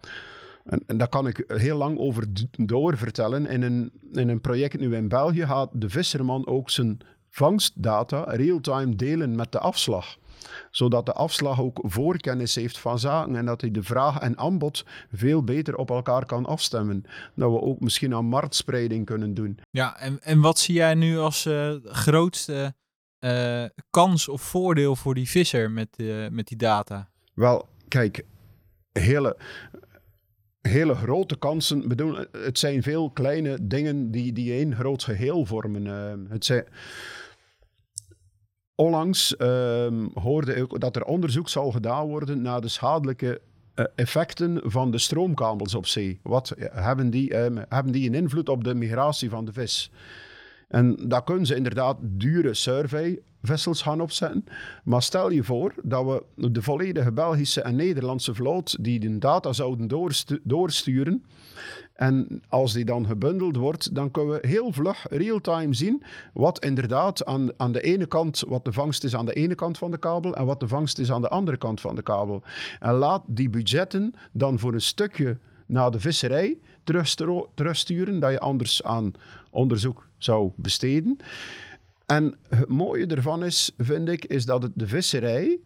[0.64, 3.46] En, en daar kan ik heel lang over d- doorvertellen.
[3.46, 6.98] In een, in een project nu in België gaat de visserman ook zijn
[7.30, 10.16] vangstdata real-time delen met de afslag
[10.70, 14.84] zodat de afslag ook voorkennis heeft van zaken en dat hij de vraag en aanbod
[15.12, 17.04] veel beter op elkaar kan afstemmen.
[17.34, 19.58] Dat we ook misschien aan marktspreiding kunnen doen.
[19.70, 22.74] Ja, en, en wat zie jij nu als eh, grootste
[23.18, 27.10] eh, kans of voordeel voor die visser met, eh, met die data?
[27.34, 28.24] Wel, kijk,
[28.92, 29.36] hele,
[30.60, 31.88] hele grote kansen.
[31.88, 35.86] Bedoel, het zijn veel kleine dingen die, die één groot geheel vormen.
[36.28, 36.64] Het zijn,
[38.78, 43.40] onlangs ehm, hoorde ik dat er onderzoek zal gedaan worden naar de schadelijke
[43.74, 46.20] eh, effecten van de stroomkabels op zee.
[46.22, 49.90] Wat eh, hebben die, ehm, hebben die een invloed op de migratie van de vis?
[50.68, 54.44] En daar kunnen ze inderdaad dure surveyvessels gaan opzetten.
[54.84, 59.52] Maar stel je voor dat we de volledige Belgische en Nederlandse vloot die de data
[59.52, 61.24] zouden doorstu- doorsturen.
[61.98, 67.24] En als die dan gebundeld wordt, dan kunnen we heel vlug real-time zien wat inderdaad
[67.24, 69.98] aan, aan de ene kant, wat de vangst is aan de ene kant van de
[69.98, 72.42] kabel en wat de vangst is aan de andere kant van de kabel.
[72.80, 76.58] En laat die budgetten dan voor een stukje naar de visserij
[77.54, 79.12] terugsturen, dat je anders aan
[79.50, 81.16] onderzoek zou besteden.
[82.06, 85.58] En het mooie ervan is, vind ik, is dat het de visserij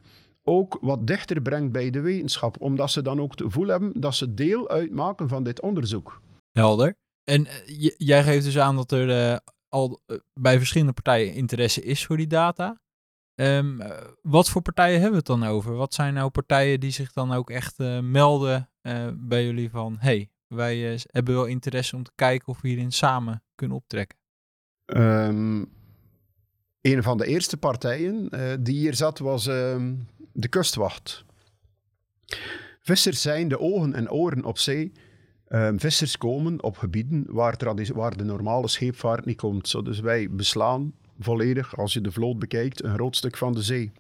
[0.42, 2.60] ook wat dichter brengt bij de wetenschap.
[2.60, 6.20] Omdat ze dan ook het gevoel hebben dat ze deel uitmaken van dit onderzoek.
[6.52, 6.94] Helder.
[7.24, 11.82] En eh, jij geeft dus aan dat er eh, al eh, bij verschillende partijen interesse
[11.82, 12.80] is voor die data.
[13.34, 15.74] Ehm, eh, wat voor partijen hebben we het dan over?
[15.74, 18.70] Wat zijn nou partijen die zich dan ook echt melden
[19.14, 19.96] bij jullie van...
[19.98, 24.18] hey, wij hebben wel interesse om te kijken of we hierin samen kunnen optrekken.
[24.84, 25.64] Ehm,
[26.82, 29.94] een van de eerste partijen eh, die hier zat was ehm,
[30.32, 31.24] de kustwacht.
[32.80, 34.92] Vissers zijn de ogen en oren op zee.
[35.48, 37.56] Ehm, vissers komen op gebieden waar,
[37.94, 39.84] waar de normale scheepvaart niet komt.
[39.84, 43.92] Dus wij beslaan volledig, als je de vloot bekijkt, een groot stuk van de zee.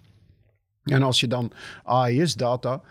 [0.82, 2.82] En als je dan AIS-data,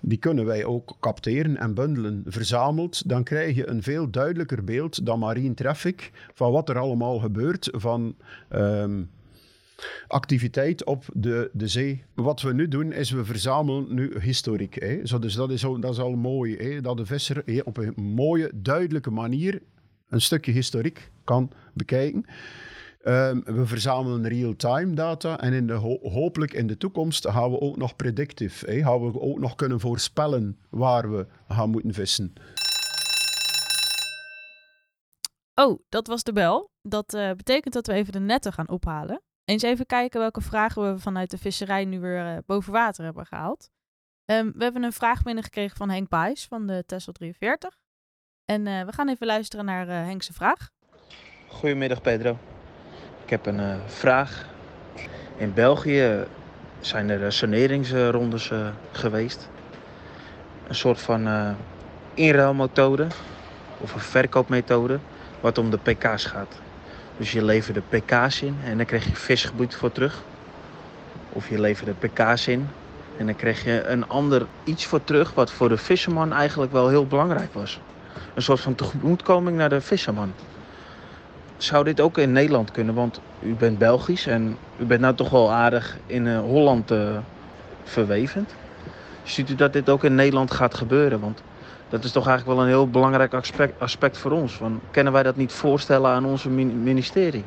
[0.00, 5.06] die kunnen wij ook capteren en bundelen, verzameld, dan krijg je een veel duidelijker beeld
[5.06, 8.16] dan marine traffic van wat er allemaal gebeurt van
[8.48, 9.02] ehm,
[10.08, 12.04] activiteit op de, de zee.
[12.14, 14.80] Wat we nu doen, is we verzamelen nu historiek.
[14.80, 15.06] Hè.
[15.06, 17.76] Zo, dus dat is, al- dat is al mooi, hè, dat de visser hè, op
[17.76, 19.62] een mooie, duidelijke manier
[20.08, 22.24] een stukje historiek kan bekijken.
[23.02, 27.60] Ehm, we verzamelen real-time data en in de ho- hopelijk in de toekomst gaan we
[27.60, 28.70] ook nog predictive.
[28.70, 32.32] Hè, gaan we ook nog kunnen voorspellen waar we gaan moeten vissen.
[35.54, 36.70] Oh, dat was de bel.
[36.82, 39.20] Dat eh, betekent dat we even de netten gaan ophalen.
[39.46, 43.26] Eens even kijken welke vragen we vanuit de visserij nu weer eh, boven water hebben
[43.26, 43.70] gehaald.
[44.24, 47.78] Ehm, we hebben een vraag binnengekregen van Henk Baes van de Tesla 43.
[48.44, 50.70] En eh, we gaan even luisteren naar eh Henk's vraag.
[51.48, 52.38] Goedemiddag Pedro.
[53.24, 54.48] Ik heb een vraag.
[55.36, 56.26] In België
[56.80, 58.52] zijn er saneringsrondes
[58.92, 59.48] geweest.
[60.68, 61.56] Een soort van
[62.14, 63.06] inruilmethode
[63.80, 64.98] of een verkoopmethode
[65.40, 66.60] wat om de pk's gaat.
[67.18, 70.22] Dus je leverde pk's in en dan kreeg je visgebied voor terug.
[71.32, 72.68] Of je leverde pk's in
[73.18, 76.88] en dan kreeg je een ander iets voor terug wat voor de visserman eigenlijk wel
[76.88, 77.80] heel belangrijk was.
[78.34, 80.32] Een soort van tegemoetkoming naar de visserman
[81.56, 82.94] zou dit ook in Nederland kunnen?
[82.94, 87.18] Want u bent Belgisch en u bent nou toch wel aardig in eh, Holland eh,
[87.82, 88.54] verwevend.
[89.22, 91.20] Ziet u dat dit ook in Nederland gaat gebeuren?
[91.20, 91.42] Want
[91.96, 94.52] dat is toch eigenlijk wel een heel belangrijk aspect, aspect voor ons.
[94.52, 97.44] Van, kunnen wij dat niet voorstellen aan min- ministerie?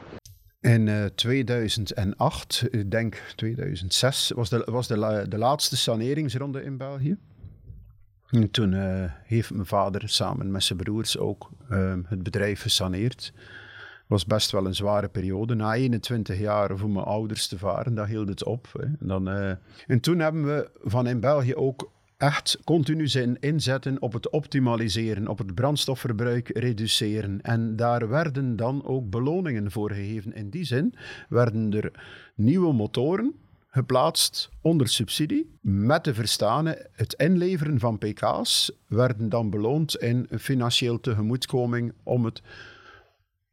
[0.61, 7.17] In eh, 2008, ik denk 2006, was de, was de, de laatste saneringsronde in België.
[8.29, 13.33] En toen eh, heeft mijn vader samen met zijn broers ook eh, het bedrijf gesaneerd.
[14.07, 15.55] was best wel een zware periode.
[15.55, 18.67] Na 21 jaar voor mijn ouders te varen, dat hield het op.
[18.73, 18.83] Hè.
[18.83, 19.51] En, dan, eh,
[19.87, 25.27] en toen hebben we van in België ook echt continu zijn inzetten op het optimaliseren,
[25.27, 27.41] op het brandstofverbruik reduceren.
[27.41, 30.33] En daar werden dan ook beloningen voor gegeven.
[30.33, 30.93] In die zin
[31.29, 31.91] werden er
[32.35, 33.33] nieuwe motoren
[33.67, 35.49] geplaatst onder subsidie.
[35.61, 42.41] Met de verstane, het inleveren van pk's werden dan beloond in financieel tegemoetkoming om, het,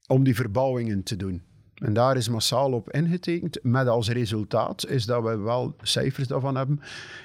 [0.06, 1.42] om die verbouwingen te doen.
[1.76, 3.58] En daar is massaal op ingetekend.
[3.62, 6.80] Met als resultaat is dat we wel cijfers daarvan hebben.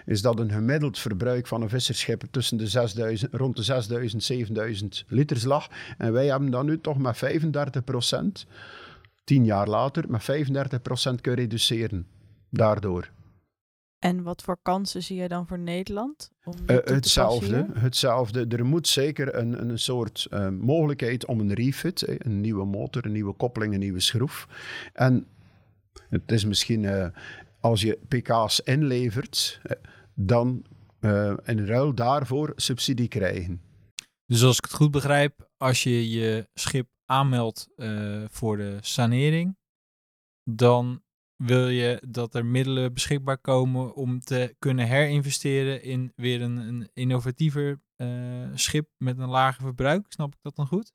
[0.06, 5.06] Is dat een gemiddeld verbruik van een visserschip tussen de 6000, rond de 6000, 7000
[5.08, 5.68] liters lag.
[5.98, 8.46] En wij hebben dat nu toch met 35 procent,
[9.24, 12.08] tien jaar later, met 35 procent kunnen reduceren.
[12.50, 13.10] Daardoor.
[14.04, 16.32] En wat voor kansen zie je dan voor Nederland?
[16.44, 18.46] Om Eh, hetzelfde, hetzelfde.
[18.48, 23.06] Er moet zeker een, een soort eh, mogelijkheid om een refit, eh, een nieuwe motor,
[23.06, 24.48] een nieuwe koppeling, een nieuwe schroef.
[24.94, 25.28] En
[26.10, 27.08] het is misschien eh,
[27.60, 29.62] als je pk's inlevert,
[30.14, 30.66] dan
[31.00, 33.62] eh, in ruil daarvoor subsidie krijgen.
[34.26, 39.58] Dus als ik het goed begrijp, als je je schip aanmeldt eh, voor de sanering,
[40.44, 41.02] dan
[41.46, 46.90] wil je dat er middelen beschikbaar komen om te kunnen herinvesteren in weer een, een
[46.94, 48.08] innovatiever eh,
[48.54, 50.06] schip met een lager verbruik.
[50.10, 50.94] Snap ik dat dan goed?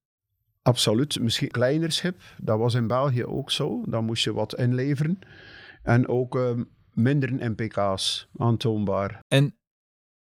[0.63, 1.21] Absoluut.
[1.21, 3.83] Misschien een kleiner schip, dat was in België ook zo.
[3.89, 5.19] Dan moest je wat inleveren.
[5.83, 6.61] En ook eh,
[6.93, 9.21] minder NPK's aantoonbaar.
[9.29, 9.59] En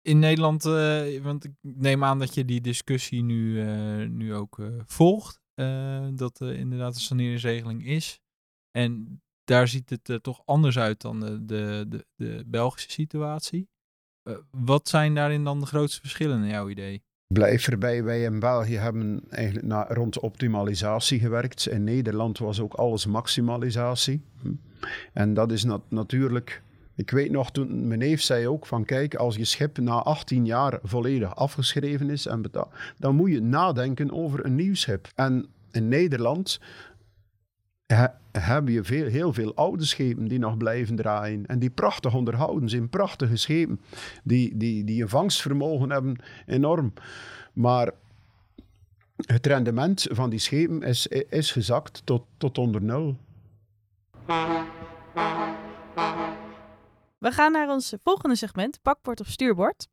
[0.02, 4.62] in Nederland, eh, want ik neem aan dat je die discussie nu, eh, nu ook
[4.86, 5.41] volgt,
[6.15, 8.21] dat er inderdaad een saneringsregeling is.
[8.71, 13.69] En daar ziet het er toch anders uit dan de, de, de, Belgische situatie.
[14.23, 17.03] Eh, wat zijn daarin dan de grootste verschillen naar jouw idee?
[17.27, 21.67] Blijf erbij, wij in België hebben eigenlijk na, rond optimalisatie gewerkt.
[21.67, 24.21] In Nederland was ook alles maximalisatie.
[24.41, 24.53] Hm.
[25.13, 26.62] En dat is nat- natuurlijk...
[26.95, 30.45] Ik weet nog, toen mijn neef zei ook van kijk, als je schip na 18
[30.45, 35.12] jaar volledig afgeschreven is en betaald, dan moet je nadenken over een nieuw schip.
[35.15, 36.60] En in Nederland
[37.85, 41.45] he- heb je veel, heel veel oude schepen die nog blijven draaien.
[41.45, 43.81] En die prachtig onderhouden zijn, prachtige schepen.
[44.23, 46.93] Die, die, die een vangstvermogen hebben, enorm.
[47.53, 47.91] Maar
[49.15, 53.17] het rendement van die schepen is, is gezakt tot, tot onder nul.
[57.17, 59.87] We gaan naar ons volgende segment, bakbord of stuurbord.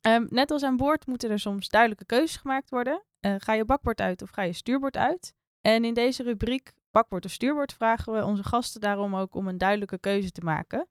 [0.00, 3.02] Ehm, net als aan boord moeten er soms duidelijke keuzes gemaakt worden.
[3.20, 5.34] Eh, ga je bakbord uit of ga je stuurbord uit?
[5.60, 9.58] En in deze rubriek bakbord of stuurbord vragen we onze gasten daarom ook om een
[9.58, 10.88] duidelijke keuze te maken.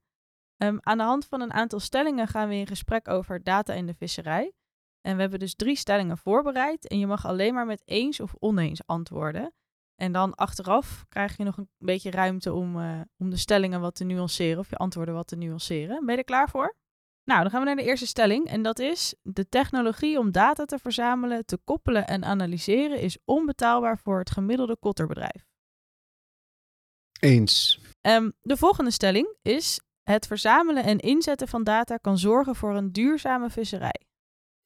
[0.56, 3.86] Ehm, aan de hand van een aantal stellingen gaan we in gesprek over data in
[3.86, 4.52] de visserij.
[5.00, 8.34] En we hebben dus drie stellingen voorbereid en je mag alleen maar met eens of
[8.38, 9.54] oneens antwoorden.
[9.94, 13.94] En dan achteraf krijg je nog een beetje ruimte om, eh, om de stellingen wat
[13.94, 16.04] te nuanceren of je antwoorden wat te nuanceren.
[16.04, 16.76] Ben je er klaar voor?
[17.24, 20.64] Nou, dan gaan we naar de eerste stelling en dat is: de technologie om data
[20.64, 25.49] te verzamelen, te koppelen en analyseren is onbetaalbaar voor het gemiddelde kotterbedrijf.
[27.20, 27.80] Eens.
[28.00, 32.92] Ehm, de volgende stelling is: het verzamelen en inzetten van data kan zorgen voor een
[32.92, 34.00] duurzame visserij.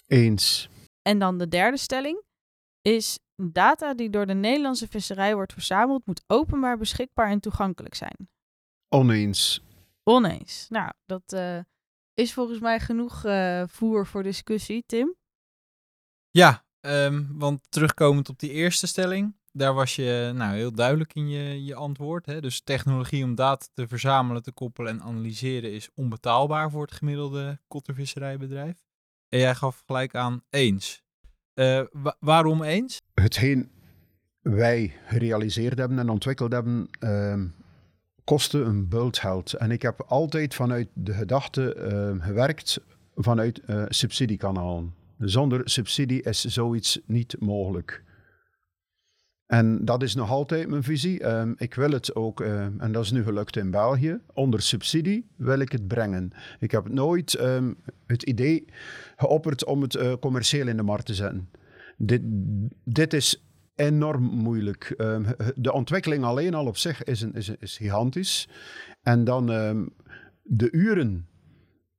[0.07, 0.69] Eens.
[1.03, 2.23] En dan de derde stelling
[2.83, 8.29] is: data die door de Nederlandse visserij wordt verzameld, moet openbaar beschikbaar en toegankelijk zijn.
[8.89, 9.63] Oneens.
[10.03, 10.67] Oneens.
[10.69, 11.59] Nou, dat eh,
[12.15, 15.15] is volgens mij genoeg eh, voer voor discussie, Tim.
[16.31, 21.29] Ja, ehm, want terugkomend op die eerste stelling, daar was je nou, heel duidelijk in
[21.29, 22.27] je, je antwoord.
[22.27, 22.41] Hè?
[22.41, 27.59] Dus technologie om data te verzamelen, te koppelen en analyseren is onbetaalbaar voor het gemiddelde
[27.69, 28.85] kottervisserijbedrijf.
[29.29, 31.03] En jij gaf gelijk aan eens.
[31.55, 33.01] Eh, wa- waarom eens?
[33.15, 33.71] Hetgeen
[34.41, 37.47] wij gerealiseerd hebben en ontwikkeld hebben, ehm,
[38.25, 39.53] kostte een bult.
[39.53, 42.81] En ik heb altijd vanuit de gedachte ehm, gewerkt
[43.17, 44.95] vanuit eh, subsidiekanalen.
[45.19, 48.03] Zonder subsidie is zoiets niet mogelijk.
[49.47, 51.21] En dat is nog altijd mijn visie.
[51.21, 55.27] Ehm, ik wil het ook, ehm, en dat is nu gelukt in België, onder subsidie
[55.37, 56.33] wil ik het brengen.
[56.61, 57.73] Ik heb nooit ehm,
[58.07, 58.65] het idee
[59.17, 61.51] geopperd om het eh, commercieel in de markt te zetten.
[61.97, 62.21] Dit,
[62.85, 64.95] dit is enorm moeilijk.
[65.55, 68.49] De ontwikkeling alleen al op zich is, een, is, is gigantisch.
[69.03, 69.47] En dan
[70.43, 71.29] de uren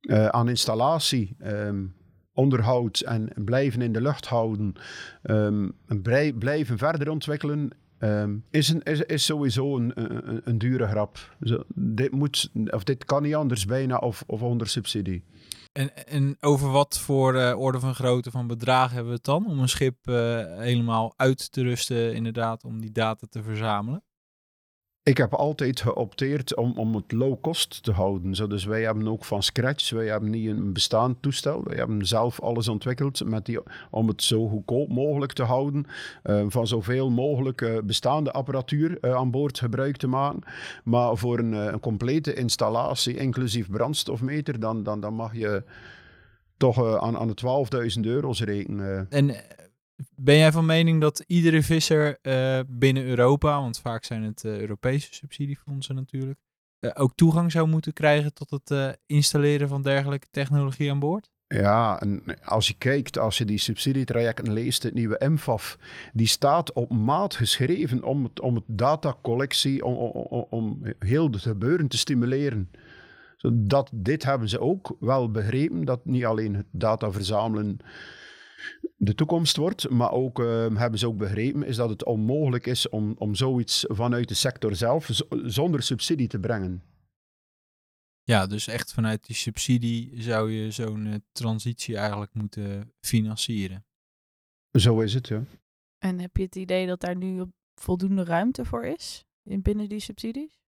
[0.00, 1.36] eh, aan installatie,
[2.36, 4.74] onderhoud en blijven in de lucht houden,
[5.22, 5.68] ehm,
[6.38, 9.92] blijven verder ontwikkelen, ehm, is, een, is, sowieso een,
[10.48, 11.36] een, dure grap.
[11.74, 15.24] Dit, moet, of dit kan niet anders bijna of, of onder subsidie.
[15.72, 19.46] En, en over wat voor eh, orde van grootte van bedragen hebben we het dan?
[19.46, 20.14] Om een schip eh,
[20.58, 24.02] helemaal uit te rusten, inderdaad, om die data te verzamelen?
[25.06, 28.48] Ik heb altijd geopteerd om, om het low cost te houden.
[28.48, 31.64] Dus wij hebben ook van scratch, wij hebben niet een bestaand toestel.
[31.64, 33.58] Wij hebben zelf alles ontwikkeld met die,
[33.90, 35.86] om het zo goedkoop mogelijk te houden.
[36.22, 40.42] eh, van zoveel mogelijk eh, bestaande apparatuur eh, aan boord gebruik te maken.
[40.84, 45.64] Maar voor een, een complete installatie, inclusief brandstofmeter, dan, dan, dan mag je
[46.56, 49.06] toch aan, aan de 12.000 euro's rekenen.
[49.10, 49.36] En
[50.14, 54.60] ben jij van mening dat iedere visser eh, binnen Europa, want vaak zijn het eh,
[54.60, 56.38] Europese subsidiefondsen natuurlijk,
[56.78, 61.30] eh, ook toegang zou moeten krijgen tot het installeren van dergelijke technologie aan boord?
[61.48, 65.78] Ja, en als je kijkt, als je die subsidietrajecten leest, het nieuwe MFAF,
[66.12, 71.30] die staat op maat geschreven om het, om het datacollectie, om, om, om, om heel
[71.30, 72.70] het gebeuren te stimuleren.
[73.36, 77.80] Zodat, dit hebben ze ook wel begrepen, dat niet alleen het data verzamelen
[78.96, 82.88] de toekomst wordt, maar ook eh, hebben ze ook begrepen is dat het onmogelijk is
[82.88, 85.10] om, om zoiets vanuit de sector zelf
[85.44, 86.82] zonder subsidie te brengen.
[88.22, 93.84] Ja, dus echt vanuit die subsidie zou je zo'n eh, transitie eigenlijk moeten financieren.
[94.70, 95.44] Zo is het, ja.
[95.98, 100.00] En heb je het idee dat daar nu voldoende ruimte voor is in binnen die
[100.00, 100.65] subsidies?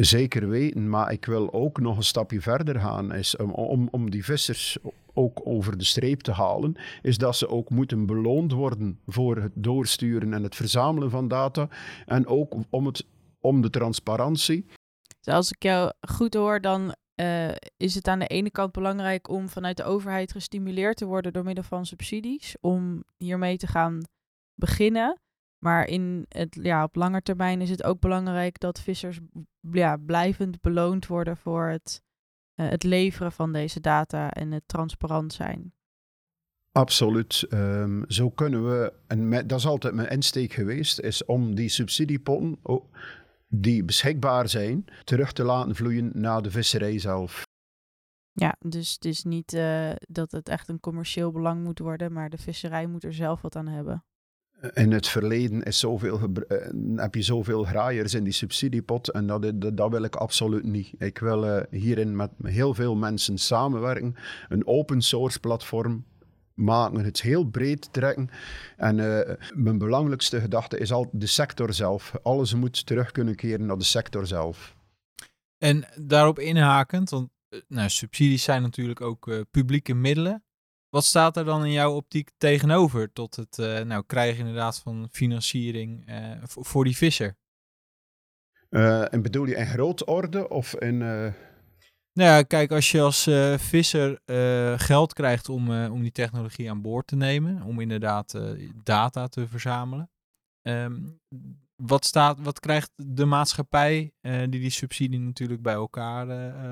[0.00, 3.14] Zeker weten, maar ik wil ook nog een stapje verder gaan.
[3.14, 4.78] Is om, om, om die vissers
[5.14, 9.52] ook over de streep te halen, is dat ze ook moeten beloond worden voor het
[9.54, 11.68] doorsturen en het verzamelen van data.
[12.06, 13.04] En ook om, het,
[13.40, 14.66] om de transparantie.
[15.20, 19.28] Dus als ik jou goed hoor, dan eh, is het aan de ene kant belangrijk
[19.28, 24.00] om vanuit de overheid gestimuleerd te worden door middel van subsidies, om hiermee te gaan
[24.54, 25.20] beginnen.
[25.60, 29.20] Maar in het, ja, op lange termijn is het ook belangrijk dat vissers
[29.72, 32.02] ja, blijvend beloond worden voor het,
[32.54, 35.72] eh, het leveren van deze data en het transparant zijn.
[36.72, 37.46] Absoluut.
[37.48, 41.68] Ehm, zo kunnen we, en met- dat is altijd mijn insteek geweest, is om die
[41.68, 42.58] subsidiepotten
[43.48, 47.42] die beschikbaar zijn, terug te laten vloeien naar de visserij zelf.
[48.32, 52.30] Ja, dus het is niet eh, dat het echt een commercieel belang moet worden, maar
[52.30, 54.04] de visserij moet er zelf wat aan hebben.
[54.74, 56.56] In het verleden is zoveel eh,
[56.96, 60.92] heb je zoveel graaiers in die subsidiepot en dat, dat, wil ik absoluut niet.
[60.98, 64.14] Ik wil eh, hierin met heel veel mensen samenwerken,
[64.48, 66.04] een open source platform
[66.60, 68.30] maken, het heel breed trekken.
[68.76, 72.14] En eh, mijn belangrijkste gedachte is al de sector zelf.
[72.22, 74.76] Alles moet terug kunnen keren naar de sector zelf.
[75.58, 77.20] En daarop inhakend, eh,
[77.68, 80.44] nou, subsidies zijn natuurlijk ook eh, publieke middelen.
[80.90, 85.08] Wat staat er dan in jouw optiek tegenover tot het eh, nou, krijgen inderdaad van
[85.10, 87.36] financiering eh, voor, die visser?
[88.68, 91.02] Eh, en bedoel je in grote orde of in...
[91.02, 91.32] eh,
[92.12, 93.22] Nou ja, kijk, als je als
[93.62, 94.20] visser
[94.78, 98.40] geld krijgt om, om die technologie aan boord te nemen, om inderdaad
[98.82, 100.10] data te verzamelen,
[100.62, 101.02] ehm,
[101.76, 106.26] wat, staat, wat krijgt de maatschappij, die die subsidie natuurlijk bij elkaar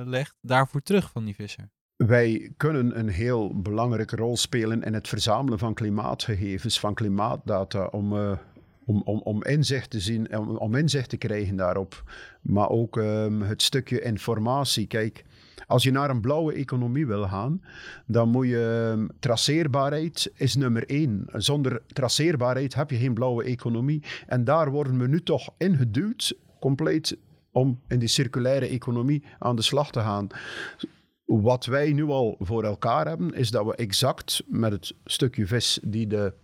[0.07, 1.71] legt, daarvoor terug van die visser?
[2.07, 8.17] Wij kunnen een heel belangrijke rol spelen in het verzamelen van klimaatgegevens, van klimaatdata, om,
[8.17, 8.39] eh,
[8.85, 12.03] om, om, om inzicht te zien, om, om inzicht te krijgen daarop.
[12.41, 14.87] Maar ook ehm, het stukje informatie.
[14.87, 15.25] Kijk,
[15.67, 17.63] als je naar een blauwe economie wil gaan,
[18.07, 21.27] dan moet je ehm, traceerbaarheid is nummer één.
[21.33, 24.03] Zonder traceerbaarheid heb je geen blauwe economie.
[24.27, 27.17] En daar worden we nu toch ingeduwd, compleet,
[27.53, 30.29] om in die circulaire economie aan de slag te gaan.
[31.31, 35.81] Wat wij nu al voor elkaar hebben, is dat we exact met het stukje vis
[35.83, 36.35] die de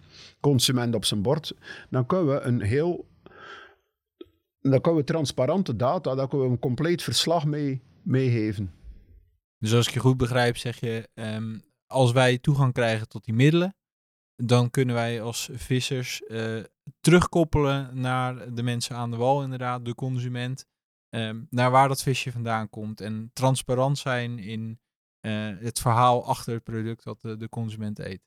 [0.40, 1.52] consument op zijn bord,
[1.90, 3.08] dan kunnen we een heel,
[4.60, 8.72] dan kunnen we transparante data, daar kunnen we een compleet verslag mee meegeven.
[9.58, 13.34] Dus als ik je goed begrijp, zeg je, ehm, als wij toegang krijgen tot die
[13.34, 13.74] middelen,
[14.36, 16.62] dan kunnen wij als vissers eh,
[17.00, 20.66] terugkoppelen naar de mensen aan de wal, inderdaad, de consument,
[21.14, 24.80] ehm, naar waar dat visje vandaan komt en transparant zijn in
[25.20, 28.22] eh, het verhaal achter het product dat de, de consument eet.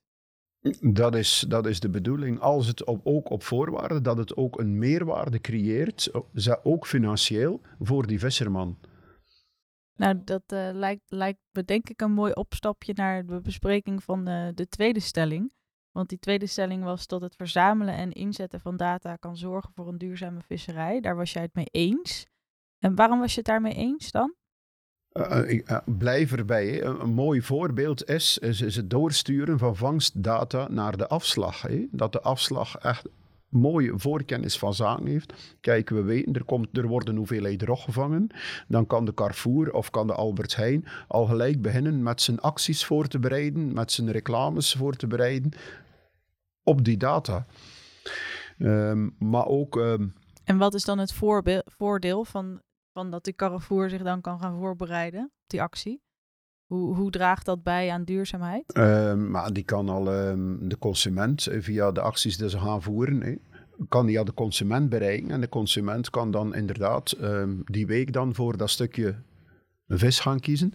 [0.82, 2.40] Dat is, dat is de bedoeling.
[2.40, 6.12] Als het op, ook op voorwaarde dat het ook een meerwaarde creëert,
[6.64, 8.78] ook financieel, voor die visserman.
[9.96, 14.26] Nou, dat eh, lijkt, lijkt me denk ik een mooi opstapje naar de bespreking van
[14.26, 15.52] de, de tweede stelling.
[15.92, 19.88] Want die tweede stelling was dat het verzamelen en inzetten van data kan zorgen voor
[19.88, 21.00] een duurzame visserij.
[21.00, 22.26] Daar was jij het mee eens.
[22.80, 24.36] En waarom was je het daarmee eens dan?
[25.14, 26.68] Uh, ik uh, blijf erbij.
[26.68, 26.82] Hè.
[26.84, 31.62] Een, een, mooi voorbeeld is, is, is, het doorsturen van vangstdata naar de afslag.
[31.62, 31.86] Hè.
[31.92, 33.08] Dat de afslag echt
[33.50, 35.58] mooie voorkennis van zaken heeft.
[35.62, 38.30] Kijk, we weten, er, komt, er worden hoeveelheid rog gevangen.
[38.68, 42.86] Dan kan de Carrefour of kan de Albert Heijn al gelijk beginnen met zijn acties
[42.86, 45.52] voor te bereiden, met zijn reclames voor te bereiden
[46.64, 47.46] op die data.
[48.60, 49.76] Um, maar ook...
[49.76, 50.14] Um,
[50.44, 51.14] en wat is dan het
[51.66, 52.62] voordeel van,
[52.98, 56.02] van dat die Carrefour zich dan kan gaan voorbereiden op die actie?
[56.66, 58.78] Hoe, hoe draagt dat bij aan duurzaamheid?
[58.78, 62.82] Uh, maar die kan al um, de consument eh, via de acties die ze gaan
[62.82, 63.36] voeren, hè,
[63.88, 65.32] kan die al de consument bereiken.
[65.32, 69.16] En de consument kan dan inderdaad um, die week dan voor dat stukje
[69.88, 70.74] vis gaan kiezen.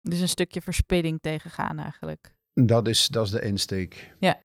[0.00, 2.34] Dus een stukje verspilling tegengaan eigenlijk.
[2.52, 4.14] Dat is, dat is de insteek.
[4.18, 4.42] Ja.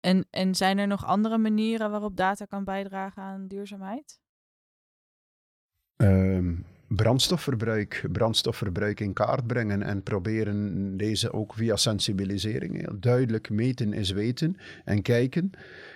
[0.00, 4.20] En, en zijn er nog andere manieren waarop data kan bijdragen aan duurzaamheid?
[6.02, 12.76] Um, brandstofverbruik, brandstofverbruik in kaart brengen en proberen deze ook via sensibilisering.
[12.76, 15.50] Heel duidelijk meten is weten en kijken.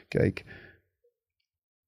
[0.09, 0.45] Kijk,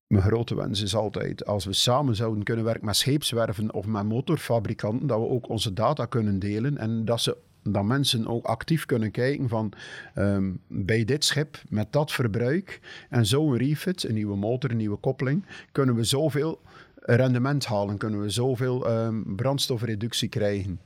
[0.06, 4.04] mijn grote wens is altijd, als we samen zouden kunnen werken met scheepswerven of met
[4.04, 8.84] motorfabrikanten, dat we ook onze data kunnen delen en dat ze dat mensen ook actief
[8.84, 9.72] kunnen kijken van
[10.14, 14.96] um, bij dit schip met dat verbruik en zo'n refit, een nieuwe motor, een nieuwe
[14.96, 16.60] koppeling, kunnen we zoveel
[17.06, 20.80] rendement halen, kunnen we zoveel um, brandstofreductie krijgen.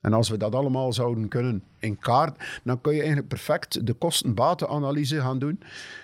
[0.00, 3.92] En als we dat allemaal zouden kunnen in kaart, dan kun je eigenlijk perfect de
[3.92, 5.60] kosten-batenanalyse gaan doen.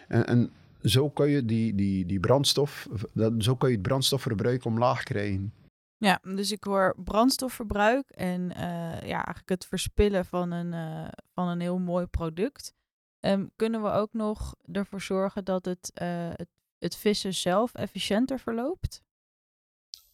[0.09, 0.51] En, en,
[0.83, 5.53] zo kun je die, die, die brandstof, dat, zo kun je het brandstofverbruik omlaag krijgen.
[5.97, 8.57] Ja, dus ik hoor brandstofverbruik en uh,
[9.01, 12.75] ja, eigenlijk het verspillen van een, uh, van een heel mooi product.
[13.21, 16.49] Um, kunnen we ook nog ervoor zorgen dat het, uh, het,
[16.79, 19.03] het vissen zelf efficiënter verloopt?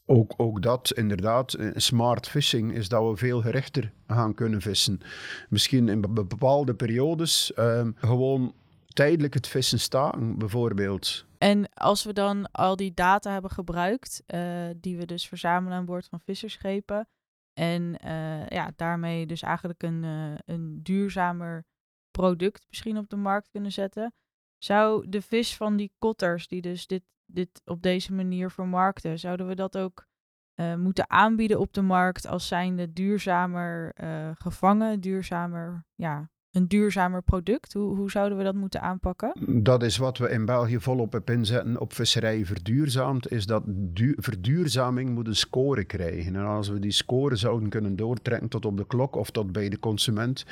[0.09, 5.01] Ook, ook dat, inderdaad, smart fishing is dat we veel gerichter gaan kunnen vissen.
[5.49, 8.55] Misschien in bepaalde periodes um, gewoon
[8.87, 11.27] tijdelijk het vissen staan, bijvoorbeeld.
[11.39, 15.85] En als we dan al die data hebben gebruikt, uh, die we dus verzamelen aan
[15.85, 17.09] boord van visserschepen,
[17.53, 20.05] en uh, ja, daarmee dus eigenlijk een,
[20.45, 21.65] een duurzamer
[22.11, 24.15] product misschien op de markt kunnen zetten,
[24.59, 29.19] zou de vis van die kotters die dus dit dit op deze manier vermarkten?
[29.19, 30.07] Zouden we dat ook
[30.57, 37.23] uh, moeten aanbieden op de markt als zijnde duurzamer uh, gevangen, duurzamer, ja, een duurzamer
[37.23, 37.73] product?
[37.73, 39.63] Hoe, hoe zouden we dat moeten aanpakken?
[39.63, 43.63] Dat is wat we in België volop op inzetten op visserij verduurzaamd, is dat
[44.17, 46.37] verduurzaming moet een score krijgen.
[46.37, 49.69] En als we die score zouden kunnen doortrekken tot op de klok of tot bij
[49.69, 50.45] de consument,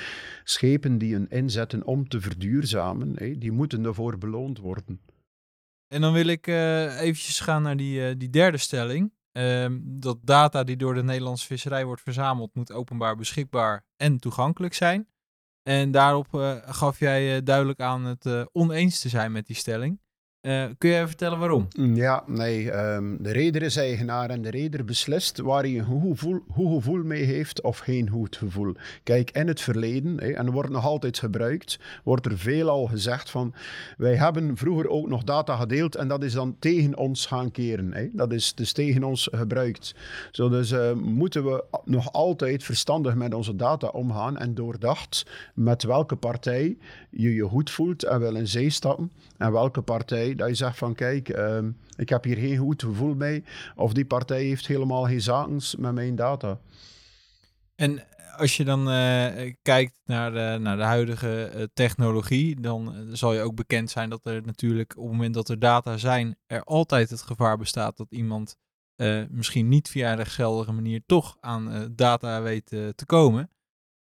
[0.45, 5.01] schepen die een inzetten om te verduurzamen, die moeten ervoor beloond worden.
[5.89, 9.13] En dan wil ik uh, eventjes gaan naar die, uh, die derde stelling.
[9.33, 14.75] Uh, dat data die door de Nederlandse visserij wordt verzameld, moet openbaar beschikbaar en toegankelijk
[14.75, 15.09] zijn.
[15.63, 20.01] En daarop uh, gaf jij duidelijk aan het oneens te zijn met die stelling.
[20.45, 21.69] Uh, kun even vertellen waarom?
[21.95, 22.73] Ja, nee.
[22.73, 27.03] Um, de reder is eigenaar en de reder beslist waar hij een goed gevoel, gevoel
[27.03, 28.75] mee heeft of geen goed gevoel.
[29.03, 33.55] Kijk, in het verleden, en wordt nog altijd gebruikt, wordt er veelal gezegd van
[33.97, 38.11] wij hebben vroeger ook nog data gedeeld en dat is dan tegen ons gaan keren.
[38.13, 39.95] Dat is dus tegen ons gebruikt.
[40.31, 46.17] Dus uh, moeten we nog altijd verstandig met onze data omgaan en doordacht met welke
[46.17, 46.77] partij
[47.11, 50.79] je je goed voelt en wil in zee stappen en welke partij dat je zegt
[50.79, 51.59] van kijk, uh,
[51.97, 53.45] ik heb hier geen goed gevoel mee.
[53.77, 56.59] Of die partij heeft helemaal geen zaken met mijn data.
[57.75, 58.03] En
[58.37, 63.33] als je dan uh, kijkt naar de, naar de huidige uh, technologie, dan uh, zal
[63.33, 66.63] je ook bekend zijn dat er natuurlijk op het moment dat er data zijn, er
[66.63, 68.57] altijd het gevaar bestaat dat iemand
[69.29, 73.51] misschien niet via een rechtsgeldige manier toch aan data weet te komen.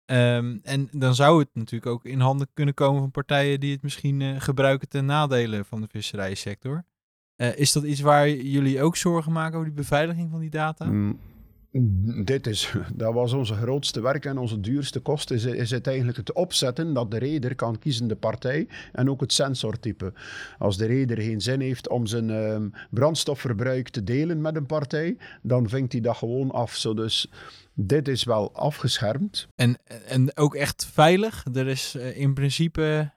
[0.07, 3.83] Um, en dan zou het natuurlijk ook in handen kunnen komen van partijen die het
[3.83, 6.85] misschien uh, gebruiken ten nadele van de visserijsector.
[7.37, 10.85] Uh, is dat iets waar jullie ook zorgen maken over die beveiliging van die data?
[10.85, 11.19] Mm,
[12.25, 16.17] dit is, dat was onze grootste werk en onze duurste kost is, is het eigenlijk
[16.17, 20.13] het opzetten dat de reder kan kiezen de partij en ook het sensortype.
[20.59, 25.17] Als de reder geen zin heeft om zijn uh, brandstofverbruik te delen met een partij,
[25.43, 26.75] dan vinkt hij dat gewoon af.
[26.75, 27.31] Zo dus
[27.75, 29.49] dit is wel afgeschermd.
[29.55, 31.45] En, en ook echt veilig?
[31.53, 33.13] Er is uh, in principe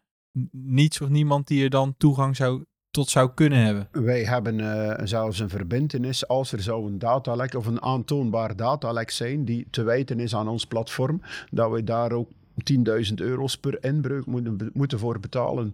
[0.52, 3.88] niets of niemand die er dan toegang zou, tot zou kunnen hebben?
[3.92, 9.10] Wij hebben uh, zelfs een verbindenis als er zou een datalek of een aantoonbaar datalek
[9.10, 12.30] zijn die te wijten is aan ons platform, dat we daar ook
[12.74, 15.74] 10.000 euro's per inbreuk moeten, moeten voor betalen.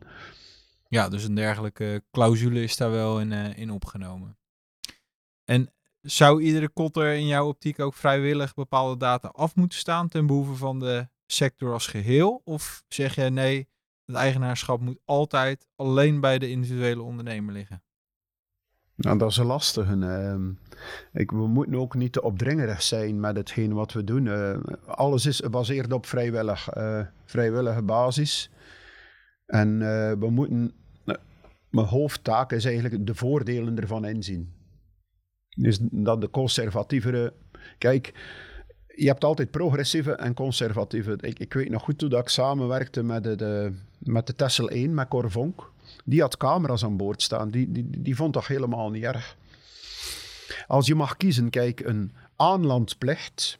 [0.88, 4.38] Ja, dus een dergelijke clausule is daar wel in, uh, in opgenomen.
[5.46, 5.70] En
[6.04, 10.54] zou iedere kotter in jouw optiek ook vrijwillig bepaalde data af moeten staan ten behoeve
[10.54, 12.42] van de sector als geheel?
[12.44, 13.68] Of zeg je nee,
[14.06, 17.84] het eigenaarschap moet altijd alleen bij de individuele ondernemer liggen?
[18.96, 20.06] Nou, dat is een lastige.
[20.06, 20.52] ehm.
[21.14, 24.28] ik, we moeten ook niet te opdringerig zijn met hetgeen wat we doen.
[24.28, 28.52] Eh, alles is gebaseerd op vrijwillig, eh, vrijwillige basis.
[29.46, 30.74] En eh, we moeten...
[31.70, 34.63] mijn hoofdtaak is eigenlijk de voordelen ervan inzien.
[35.56, 37.34] Dus dat de conservatievere...
[37.78, 38.14] Kijk,
[38.96, 41.18] je hebt altijd progressieve en conservatieve.
[41.20, 44.70] Ik, ik weet nog goed toen dat ik samenwerkte met de, de, met de Tessel
[44.70, 45.72] 1, met Cor Vonk.
[46.06, 47.50] Die had camera's aan boord staan.
[47.50, 49.38] Die, die, die vond dat helemaal niet erg.
[50.68, 53.60] Als je mag kiezen, kijk, een aanlandplicht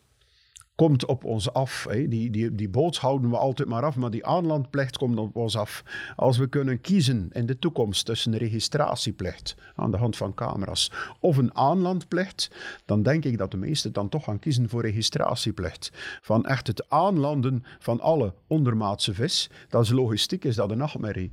[0.76, 1.86] komt op ons af.
[1.90, 2.08] Hè.
[2.08, 5.58] Die, die, die boot houden we altijd maar af, maar die aanlandplicht komt op ons
[5.58, 5.84] af.
[6.16, 10.92] Als we kunnen kiezen in de toekomst tussen een registratieplicht aan de hand van camera's
[11.20, 12.52] of een aanlandplicht,
[12.86, 15.92] dan denk ik dat de meesten dan toch gaan kiezen voor registratieplicht.
[16.22, 21.32] Van echt het aanlanden van alle ondermaatse vis, dat is logistiek, is dat een nachtmerrie.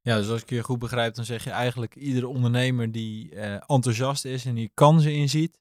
[0.00, 3.52] Ja, dus als ik je goed begrijp, dan zeg je eigenlijk iedere ondernemer die eh,
[3.66, 5.58] enthousiast is en die kansen inziet,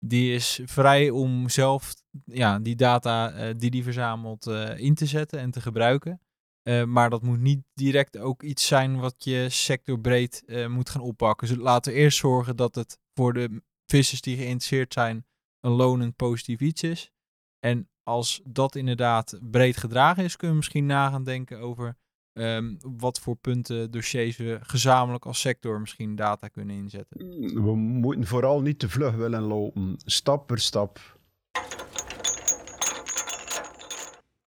[0.00, 1.94] die is vrij om zelf
[2.24, 6.20] ja, die data eh, die die verzamelt eh, in te zetten en te gebruiken.
[6.62, 11.48] Eh, maar dat moet niet direct ook iets zijn wat je sectorbreed moet gaan oppakken.
[11.48, 15.26] Dus laten we eerst zorgen dat het voor de vissers die geïnteresseerd zijn
[15.60, 17.10] een lonend positief iets is.
[17.58, 21.96] En als dat inderdaad breed gedragen is, kunnen we misschien na gaan denken over
[22.40, 27.18] ehm, wat voor punten, dossiers we gezamenlijk als sector misschien data kunnen inzetten.
[27.64, 31.18] We moeten vooral niet te vlug willen lopen, stap per stap.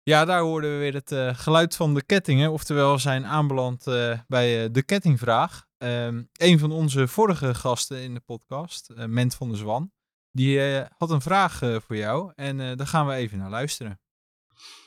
[0.03, 2.51] Ja, daar hoorden we weer het eh, geluid van de kettingen.
[2.51, 5.65] Oftewel, we zijn aanbeland eh, bij eh, de kettingvraag.
[5.77, 9.91] Ehm een van onze vorige gasten in de podcast, Ment van der Zwan,
[10.35, 10.59] die
[10.97, 12.31] had een vraag eh, voor jou.
[12.35, 13.99] En eh, daar gaan we even naar luisteren.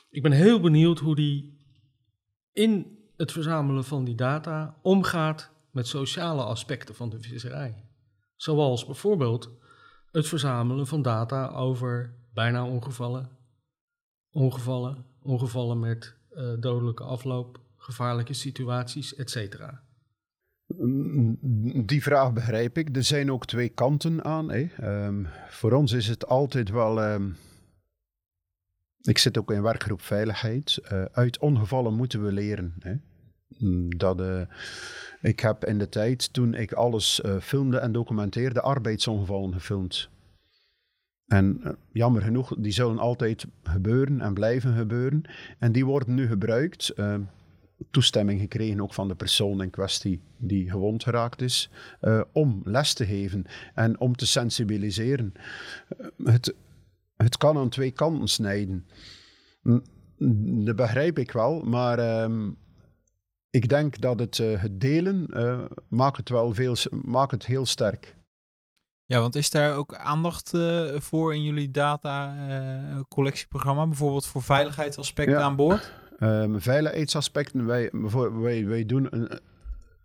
[0.09, 1.58] Ik ben heel benieuwd hoe die
[2.59, 7.83] in het verzamelen van die data omgaat met sociale aspecten van de visserij.
[8.35, 9.49] Zoals bijvoorbeeld
[10.11, 13.29] het verzamelen van data over bijna ongevallen,
[14.31, 19.59] ongevallen, ongevallen met eh, dodelijke afloop, gevaarlijke situaties, etc.
[20.65, 21.37] Mm,
[21.85, 22.95] Die vraag begrijp ik.
[22.95, 24.51] Er zijn ook twee kanten aan.
[24.51, 24.67] Hè.
[24.77, 27.01] Ehm, voor ons is het altijd wel.
[27.01, 27.29] ehm,
[29.01, 30.79] ik zit ook in werkgroep Veiligheid.
[30.83, 32.73] Eh, uit ongevallen moeten we leren.
[32.79, 32.93] Hè.
[33.57, 34.41] Mm, Dat, eh,
[35.21, 40.09] ik heb in de tijd, toen ik alles eh, filmde en documenteerde, arbeidsongevallen gefilmd.
[41.25, 45.21] En jammer genoeg, die zullen altijd gebeuren en blijven gebeuren.
[45.59, 46.93] En die worden nu gebruikt.
[47.91, 51.69] toestemming gekregen ook van de persoon in kwestie die gewond geraakt is,
[52.31, 55.33] om les te geven en om te sensibiliseren.
[56.23, 56.55] Het,
[57.23, 58.87] het kan aan twee kanten snijden.
[60.65, 62.49] Dat begrijp ik wel, maar ehm,
[63.49, 67.65] ik denk dat het, eh, het delen eh, maakt het wel veel, maakt het heel
[67.65, 68.15] sterk.
[69.05, 73.87] Ja, want is daar ook aandacht eh, voor in jullie data-collectieprogramma?
[73.87, 75.41] Bijvoorbeeld voor veiligheidsaspecten Ja.
[75.41, 75.93] aan boord?
[76.19, 77.89] Ehm, veiligheidsaspecten, wij,
[78.41, 79.39] wij, wij doen een,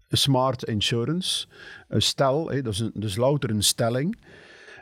[0.08, 1.46] smart insurance.
[1.88, 4.18] Een stel, dat is een, dus louter een stelling.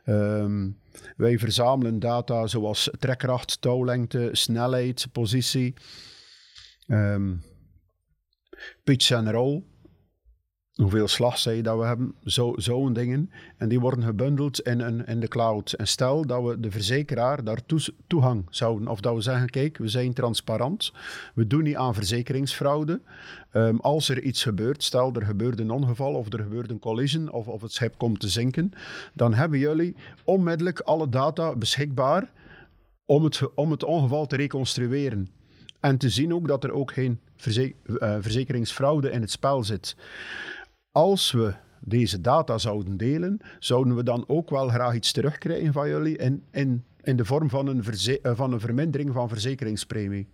[0.05, 0.71] Ehm,
[1.17, 5.75] wij verzamelen data zoals trekkracht, touwlengte, snelheid, positie,
[6.87, 7.35] ehm,
[8.85, 9.72] pitch en roll.
[10.73, 13.31] Hoeveel slagzij dat we hebben, zo- zo'n dingen.
[13.57, 15.73] En die worden gebundeld in, een, in de cloud.
[15.73, 19.79] En stel dat we de verzekeraar daar toes- toegang zouden, of dat we zeggen, kijk,
[19.79, 20.93] we zijn transparant.
[21.35, 23.01] We doen niet aan verzekeringsfraude.
[23.51, 27.31] Ehm, als er iets gebeurt, stel er gebeurt een ongeval of er gebeurt een collision
[27.31, 28.73] of, of het schip komt te zinken,
[29.15, 32.31] dan hebben jullie onmiddellijk alle data beschikbaar
[33.05, 35.29] om het, om het ongeval te reconstrueren.
[35.81, 39.97] En te zien ook dat er ook geen eh, verzekeringsfraude in het spel zit.
[40.93, 45.89] Als we deze data zouden delen, zouden we dan ook wel graag iets terugkrijgen van
[45.89, 50.29] jullie in, in, in de vorm van een, eh, van een vermindering van verzekeringspremie.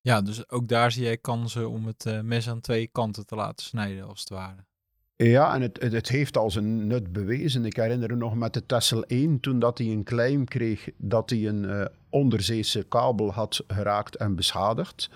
[0.00, 3.34] Ja, dus ook daar zie jij kansen om het eh, mes aan twee kanten te
[3.34, 4.64] laten snijden, als het ware.
[5.16, 7.64] Ja, en het, het, heeft al zijn nut bewezen.
[7.64, 11.30] Ik herinner me nog met de Tessel 1, toen dat hij een claim kreeg dat
[11.30, 15.10] hij een eh, onderzeese kabel had geraakt en beschadigd.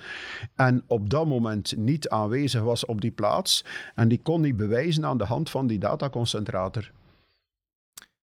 [0.54, 3.64] En op dat moment niet aanwezig was op die plaats.
[3.94, 6.90] En die kon niet bewijzen aan de hand van die dataconcentrator.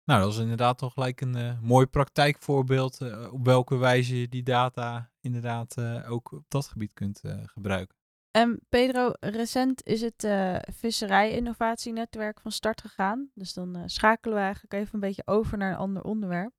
[0.04, 4.28] Nou, dat is inderdaad toch gelijk een eh, mooi praktijkvoorbeeld eh, op welke wijze je
[4.28, 5.76] die data inderdaad
[6.08, 8.03] ook op dat gebied kunt gebruiken.
[8.36, 13.30] En Pedro, recent is het uh, visserij-innovatienetwerk van start gegaan.
[13.34, 16.52] Dus dan uh, schakelen we eigenlijk even een beetje over naar een ander onderwerp.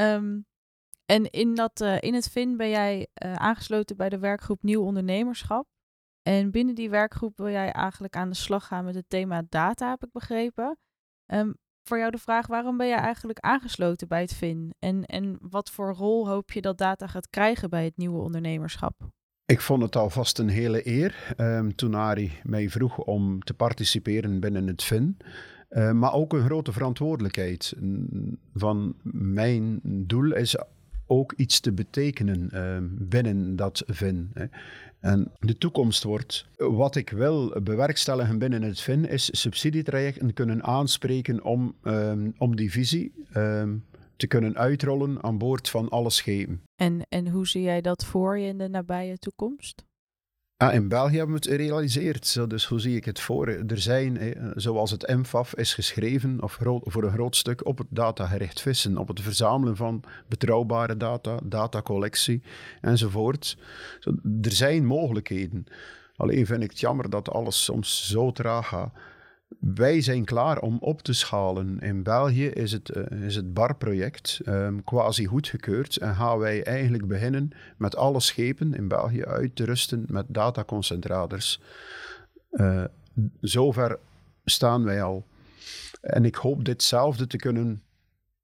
[0.00, 0.46] Um,
[1.06, 5.66] en in, dat, uh, in het VIN ben jij aangesloten bij de werkgroep Nieuw Ondernemerschap.
[6.22, 9.90] En binnen die werkgroep wil jij eigenlijk aan de slag gaan met het thema data,
[9.90, 10.78] heb ik begrepen.
[11.26, 11.54] Um,
[11.88, 14.74] voor jou de vraag, waarom ben jij eigenlijk aangesloten bij het VIN?
[14.78, 19.10] En, en wat voor rol hoop je dat data gaat krijgen bij het nieuwe ondernemerschap?
[19.52, 24.40] Ik vond het alvast een hele eer um, toen Ari mij vroeg om te participeren
[24.40, 25.16] binnen het VIN.
[25.70, 27.74] Uh, maar ook een grote verantwoordelijkheid.
[28.54, 30.56] Van mijn doel is
[31.06, 32.76] ook iets te betekenen uh,
[33.08, 34.30] binnen dat VIN.
[34.32, 34.44] Hè.
[35.00, 41.44] En de toekomst wordt, wat ik wil bewerkstelligen binnen het VIN, is subsidietrajecten kunnen aanspreken
[41.44, 41.74] om,
[42.38, 43.12] om die visie
[44.22, 46.62] te kunnen uitrollen aan boord van alle schepen.
[46.76, 49.84] En, en hoe zie jij dat voor je in de nabije toekomst?
[50.56, 52.50] Ah, in België hebben we het gerealiseerd.
[52.50, 53.48] Dus hoe zie ik het voor?
[53.48, 58.60] Er zijn, zoals het MFAF is geschreven, of voor een groot stuk op het datagericht
[58.60, 62.42] vissen, op het verzamelen van betrouwbare data, datacollectie
[62.80, 63.56] enzovoort.
[64.42, 65.64] Er zijn mogelijkheden.
[66.16, 68.92] Alleen vind ik het jammer dat alles soms zo traag gaat.
[69.60, 71.78] Wij zijn klaar om op te schalen.
[71.78, 77.06] In België is het, uh, is het BAR-project um, quasi goedgekeurd en gaan wij eigenlijk
[77.06, 81.60] beginnen met alle schepen in België uit te rusten met dataconcentrators.
[82.50, 82.84] Uh,
[83.40, 83.98] zover
[84.44, 85.26] staan wij al.
[86.00, 87.82] En ik hoop ditzelfde te kunnen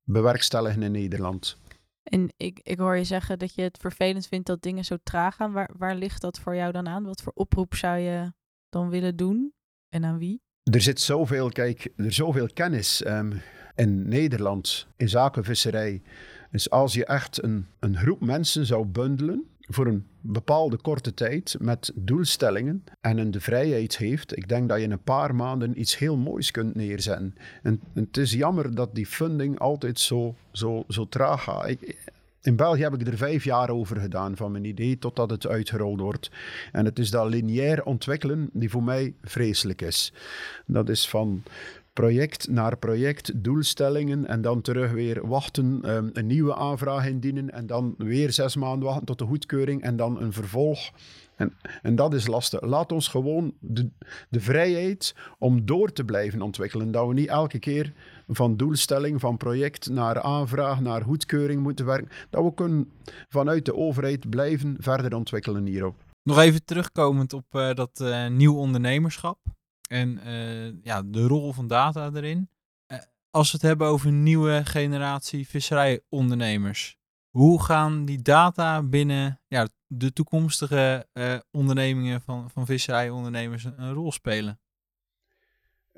[0.02, 1.58] bewerkstelligen in Nederland.
[2.02, 5.36] En ik, ik hoor je zeggen dat je het vervelend vindt dat dingen zo traag
[5.36, 5.52] gaan.
[5.52, 7.04] Waar, waar ligt dat voor jou dan aan?
[7.04, 8.32] Wat voor oproep zou je
[8.68, 9.52] dan willen doen
[9.88, 10.42] en aan wie?
[10.70, 13.40] Er zit zoveel, kijk, er zoveel kennis um,
[13.76, 16.02] in Nederland in zaken visserij.
[16.50, 21.56] Dus als je echt een, een groep mensen zou bundelen voor een bepaalde korte tijd
[21.60, 25.80] met doelstellingen en een de vrijheid heeft, ik denk dat je in een paar maanden
[25.80, 27.34] iets heel moois kunt neerzetten.
[27.62, 31.68] En, en het is jammer dat die funding altijd zo, zo, zo traag gaat.
[31.68, 31.96] Ik,
[32.42, 36.00] in België heb ik er vijf jaar over gedaan van mijn idee totdat het uitgerold
[36.00, 36.30] wordt.
[36.72, 40.12] En het is dat lineair ontwikkelen die voor mij vreselijk is.
[40.66, 41.42] Dat is van
[41.92, 47.66] project naar project, doelstellingen en dan terug weer wachten, um, een nieuwe aanvraag indienen en
[47.66, 50.90] dan weer zes maanden wachten tot de goedkeuring en dan een vervolg.
[51.36, 52.60] En, en dat is lastig.
[52.60, 53.88] Laat ons gewoon de,
[54.28, 56.90] de vrijheid om door te blijven ontwikkelen.
[56.90, 57.92] Dat we niet elke keer
[58.28, 62.10] van doelstelling, van project naar aanvraag, naar goedkeuring moeten werken.
[62.30, 62.92] Dat we kunnen
[63.28, 66.04] vanuit de overheid blijven verder ontwikkelen hierop.
[66.22, 69.38] Nog even terugkomend op uh, dat uh, nieuw ondernemerschap
[69.88, 72.50] en uh, ja, de rol van data erin.
[73.30, 76.96] als we het hebben over nieuwe generatie visserijondernemers,
[77.30, 81.06] hoe gaan die data binnen ja, de toekomstige
[81.50, 84.60] ondernemingen van, van visserijondernemers een rol spelen?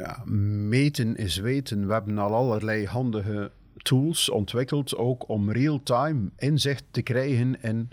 [0.01, 0.23] Ja,
[0.69, 1.87] meten is weten.
[1.87, 7.91] We hebben al allerlei handige tools ontwikkeld, ook om real-time inzicht te krijgen in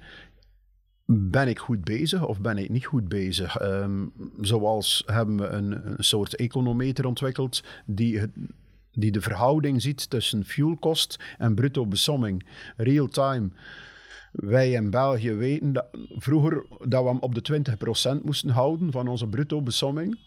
[1.10, 3.62] ben ik goed bezig of ben ik niet goed bezig?
[3.62, 8.22] Um, zoals hebben we een, een soort econometer ontwikkeld die,
[8.92, 12.46] die de verhouding ziet tussen fuelkost en bruto besomming.
[12.78, 13.50] Real-time.
[14.32, 17.64] Wij in België weten dat vroeger dat we hem op de
[18.20, 20.20] 20% moesten houden van onze bruto besomming.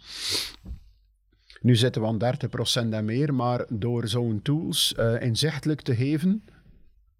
[1.61, 2.38] Nu zitten we aan
[2.86, 6.44] 30% en meer, maar door zo'n tools uh, inzichtelijk te geven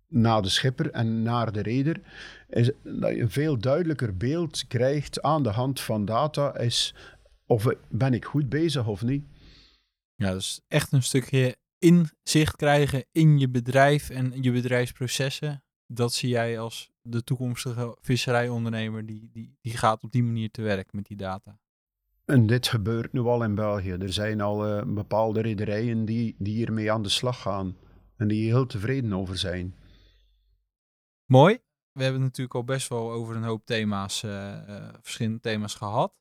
[0.09, 2.01] naar de schipper en naar de reder,
[2.49, 6.95] is dat je een veel duidelijker beeld krijgt aan de hand van data, is
[7.47, 9.25] of ben ik goed bezig of niet.
[10.15, 15.65] Ja, dus echt een stukje inzicht krijgen in je bedrijf en je bedrijfsprocessen.
[15.87, 20.63] Dat zie jij als de toekomstige visserijondernemer die, die, die gaat op die manier te
[20.63, 21.59] werk met die data.
[22.31, 23.91] En dit gebeurt nu al in België.
[23.91, 27.77] Er zijn al uh, bepaalde rederijen die, die hiermee aan de slag gaan.
[28.17, 29.75] En die heel tevreden over zijn.
[31.27, 31.59] Mooi.
[31.93, 34.31] We hebben het natuurlijk al best wel over een hoop thema's, uh,
[34.69, 36.15] uh, verschillende thema's gehad.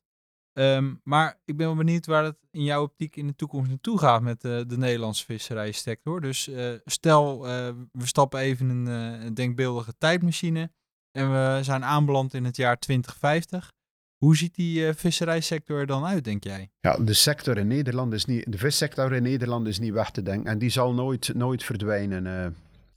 [0.52, 3.98] Um, maar ik ben wel benieuwd waar het in jouw optiek in de toekomst naartoe
[3.98, 6.20] gaat met de Nederlandse visserijsector.
[6.20, 6.50] Dus
[6.84, 7.40] stel,
[7.92, 10.72] we stappen even een denkbeeldige tijdmachine
[11.12, 13.72] en we zijn aanbeland in het jaar 2050.
[14.20, 16.70] Hoe ziet die uh, visserijsector er dan uit, denk jij?
[16.80, 20.22] Ja, de sector in Nederland is niet, de vissector in Nederland is niet weg te
[20.22, 22.26] denken en die zal nooit, nooit verdwijnen.
[22.26, 22.46] Uh,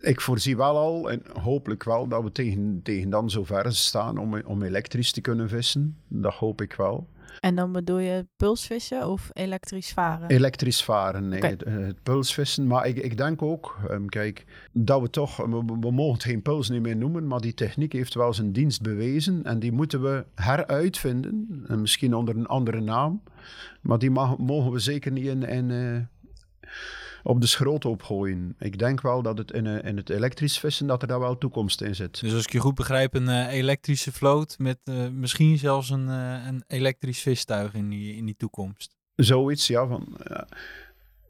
[0.03, 4.41] ik voorzie wel al, en hopelijk wel, dat we tegen, tegen dan zover staan om,
[4.45, 5.97] om elektrisch te kunnen vissen.
[6.07, 7.07] Dat hoop ik wel.
[7.39, 10.29] En dan bedoel je pulsvissen of elektrisch varen?
[10.29, 12.67] Elektrisch varen, nee, het, het pulsvissen.
[12.67, 16.41] Maar ik, ik denk ook, ehm, kijk, dat we toch, we, we mogen het geen
[16.41, 20.01] puls niet meer noemen, maar die techniek heeft wel zijn dienst bewezen en die moeten
[20.01, 21.63] we heruitvinden.
[21.67, 23.21] En misschien onder een andere naam,
[23.81, 26.69] maar die mag, mogen we zeker niet in, in, eh,
[27.23, 28.55] op de schroot opgooien.
[28.59, 31.37] Ik denk wel dat het in, eh, in het elektrisch vissen, dat er daar wel
[31.37, 32.19] toekomst in zit.
[32.19, 36.09] Dus als ik je goed begrijp, een eh, elektrische vloot met eh, misschien zelfs een,
[36.09, 38.95] eh, een elektrisch vistuig in die, in die toekomst.
[39.15, 39.87] Zoiets, ja.
[39.87, 40.47] Van, ja.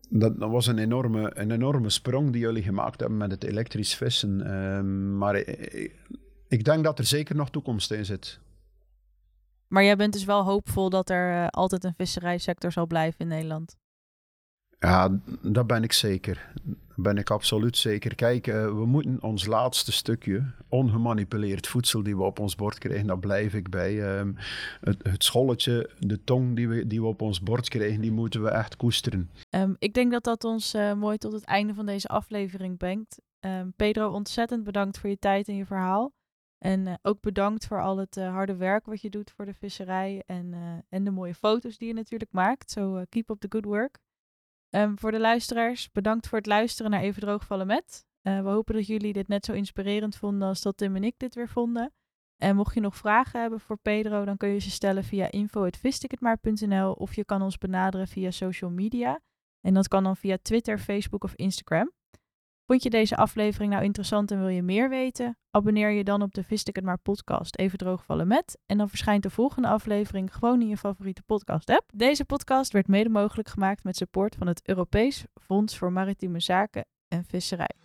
[0.09, 3.95] Dat, dat was een enorme, een enorme sprong die jullie gemaakt hebben met het elektrisch
[3.95, 4.41] vissen.
[4.45, 5.95] Ehm, maar ik,
[6.47, 8.39] ik denk dat er zeker nog toekomst in zit.
[9.67, 13.75] Maar jij bent dus wel hoopvol dat er altijd een visserijsector zal blijven in Nederland.
[14.83, 16.51] Ja, dat ben ik zeker.
[16.63, 18.15] Dat ben ik absoluut zeker.
[18.15, 23.07] Kijk, eh, we moeten ons laatste stukje, ongemanipuleerd voedsel die we op ons bord krijgen,
[23.07, 24.17] daar blijf ik bij.
[24.17, 24.33] Ehm,
[24.81, 28.43] het, het scholletje, de tong die we, die we op ons bord krijgen, die moeten
[28.43, 29.29] we echt koesteren.
[29.49, 33.21] Ehm, ik denk dat dat ons eh, mooi tot het einde van deze aflevering brengt.
[33.39, 36.13] Ehm, Pedro, ontzettend bedankt voor je tijd en je verhaal.
[36.57, 40.23] En eh, ook bedankt voor al het harde werk wat je doet voor de visserij.
[40.25, 40.53] En,
[40.89, 42.71] en de mooie foto's die je natuurlijk maakt.
[42.71, 44.01] Zo eh, keep up the good work.
[44.73, 48.05] Ehm, voor de luisteraars, bedankt voor het luisteren naar Even Droogvallen Met.
[48.21, 51.13] Eh, we hopen dat jullie dit net zo inspirerend vonden als dat Tim en ik
[51.17, 51.93] dit weer vonden.
[52.37, 56.91] En mocht je nog vragen hebben voor Pedro, dan kun je ze stellen via info.visticketmaar.nl
[56.91, 59.19] of je kan ons benaderen via social media.
[59.61, 61.91] En dat kan dan via Twitter, Facebook of Instagram.
[62.65, 65.37] Vond je deze aflevering nou interessant en wil je meer weten?
[65.51, 68.57] Abonneer je dan op de Vist ik het maar podcast Even droogvallen met.
[68.65, 71.89] En dan verschijnt de volgende aflevering gewoon in je favoriete podcast app.
[71.93, 76.85] Deze podcast werd mede mogelijk gemaakt met support van het Europees Fonds voor Maritieme Zaken
[77.07, 77.75] en Visserij.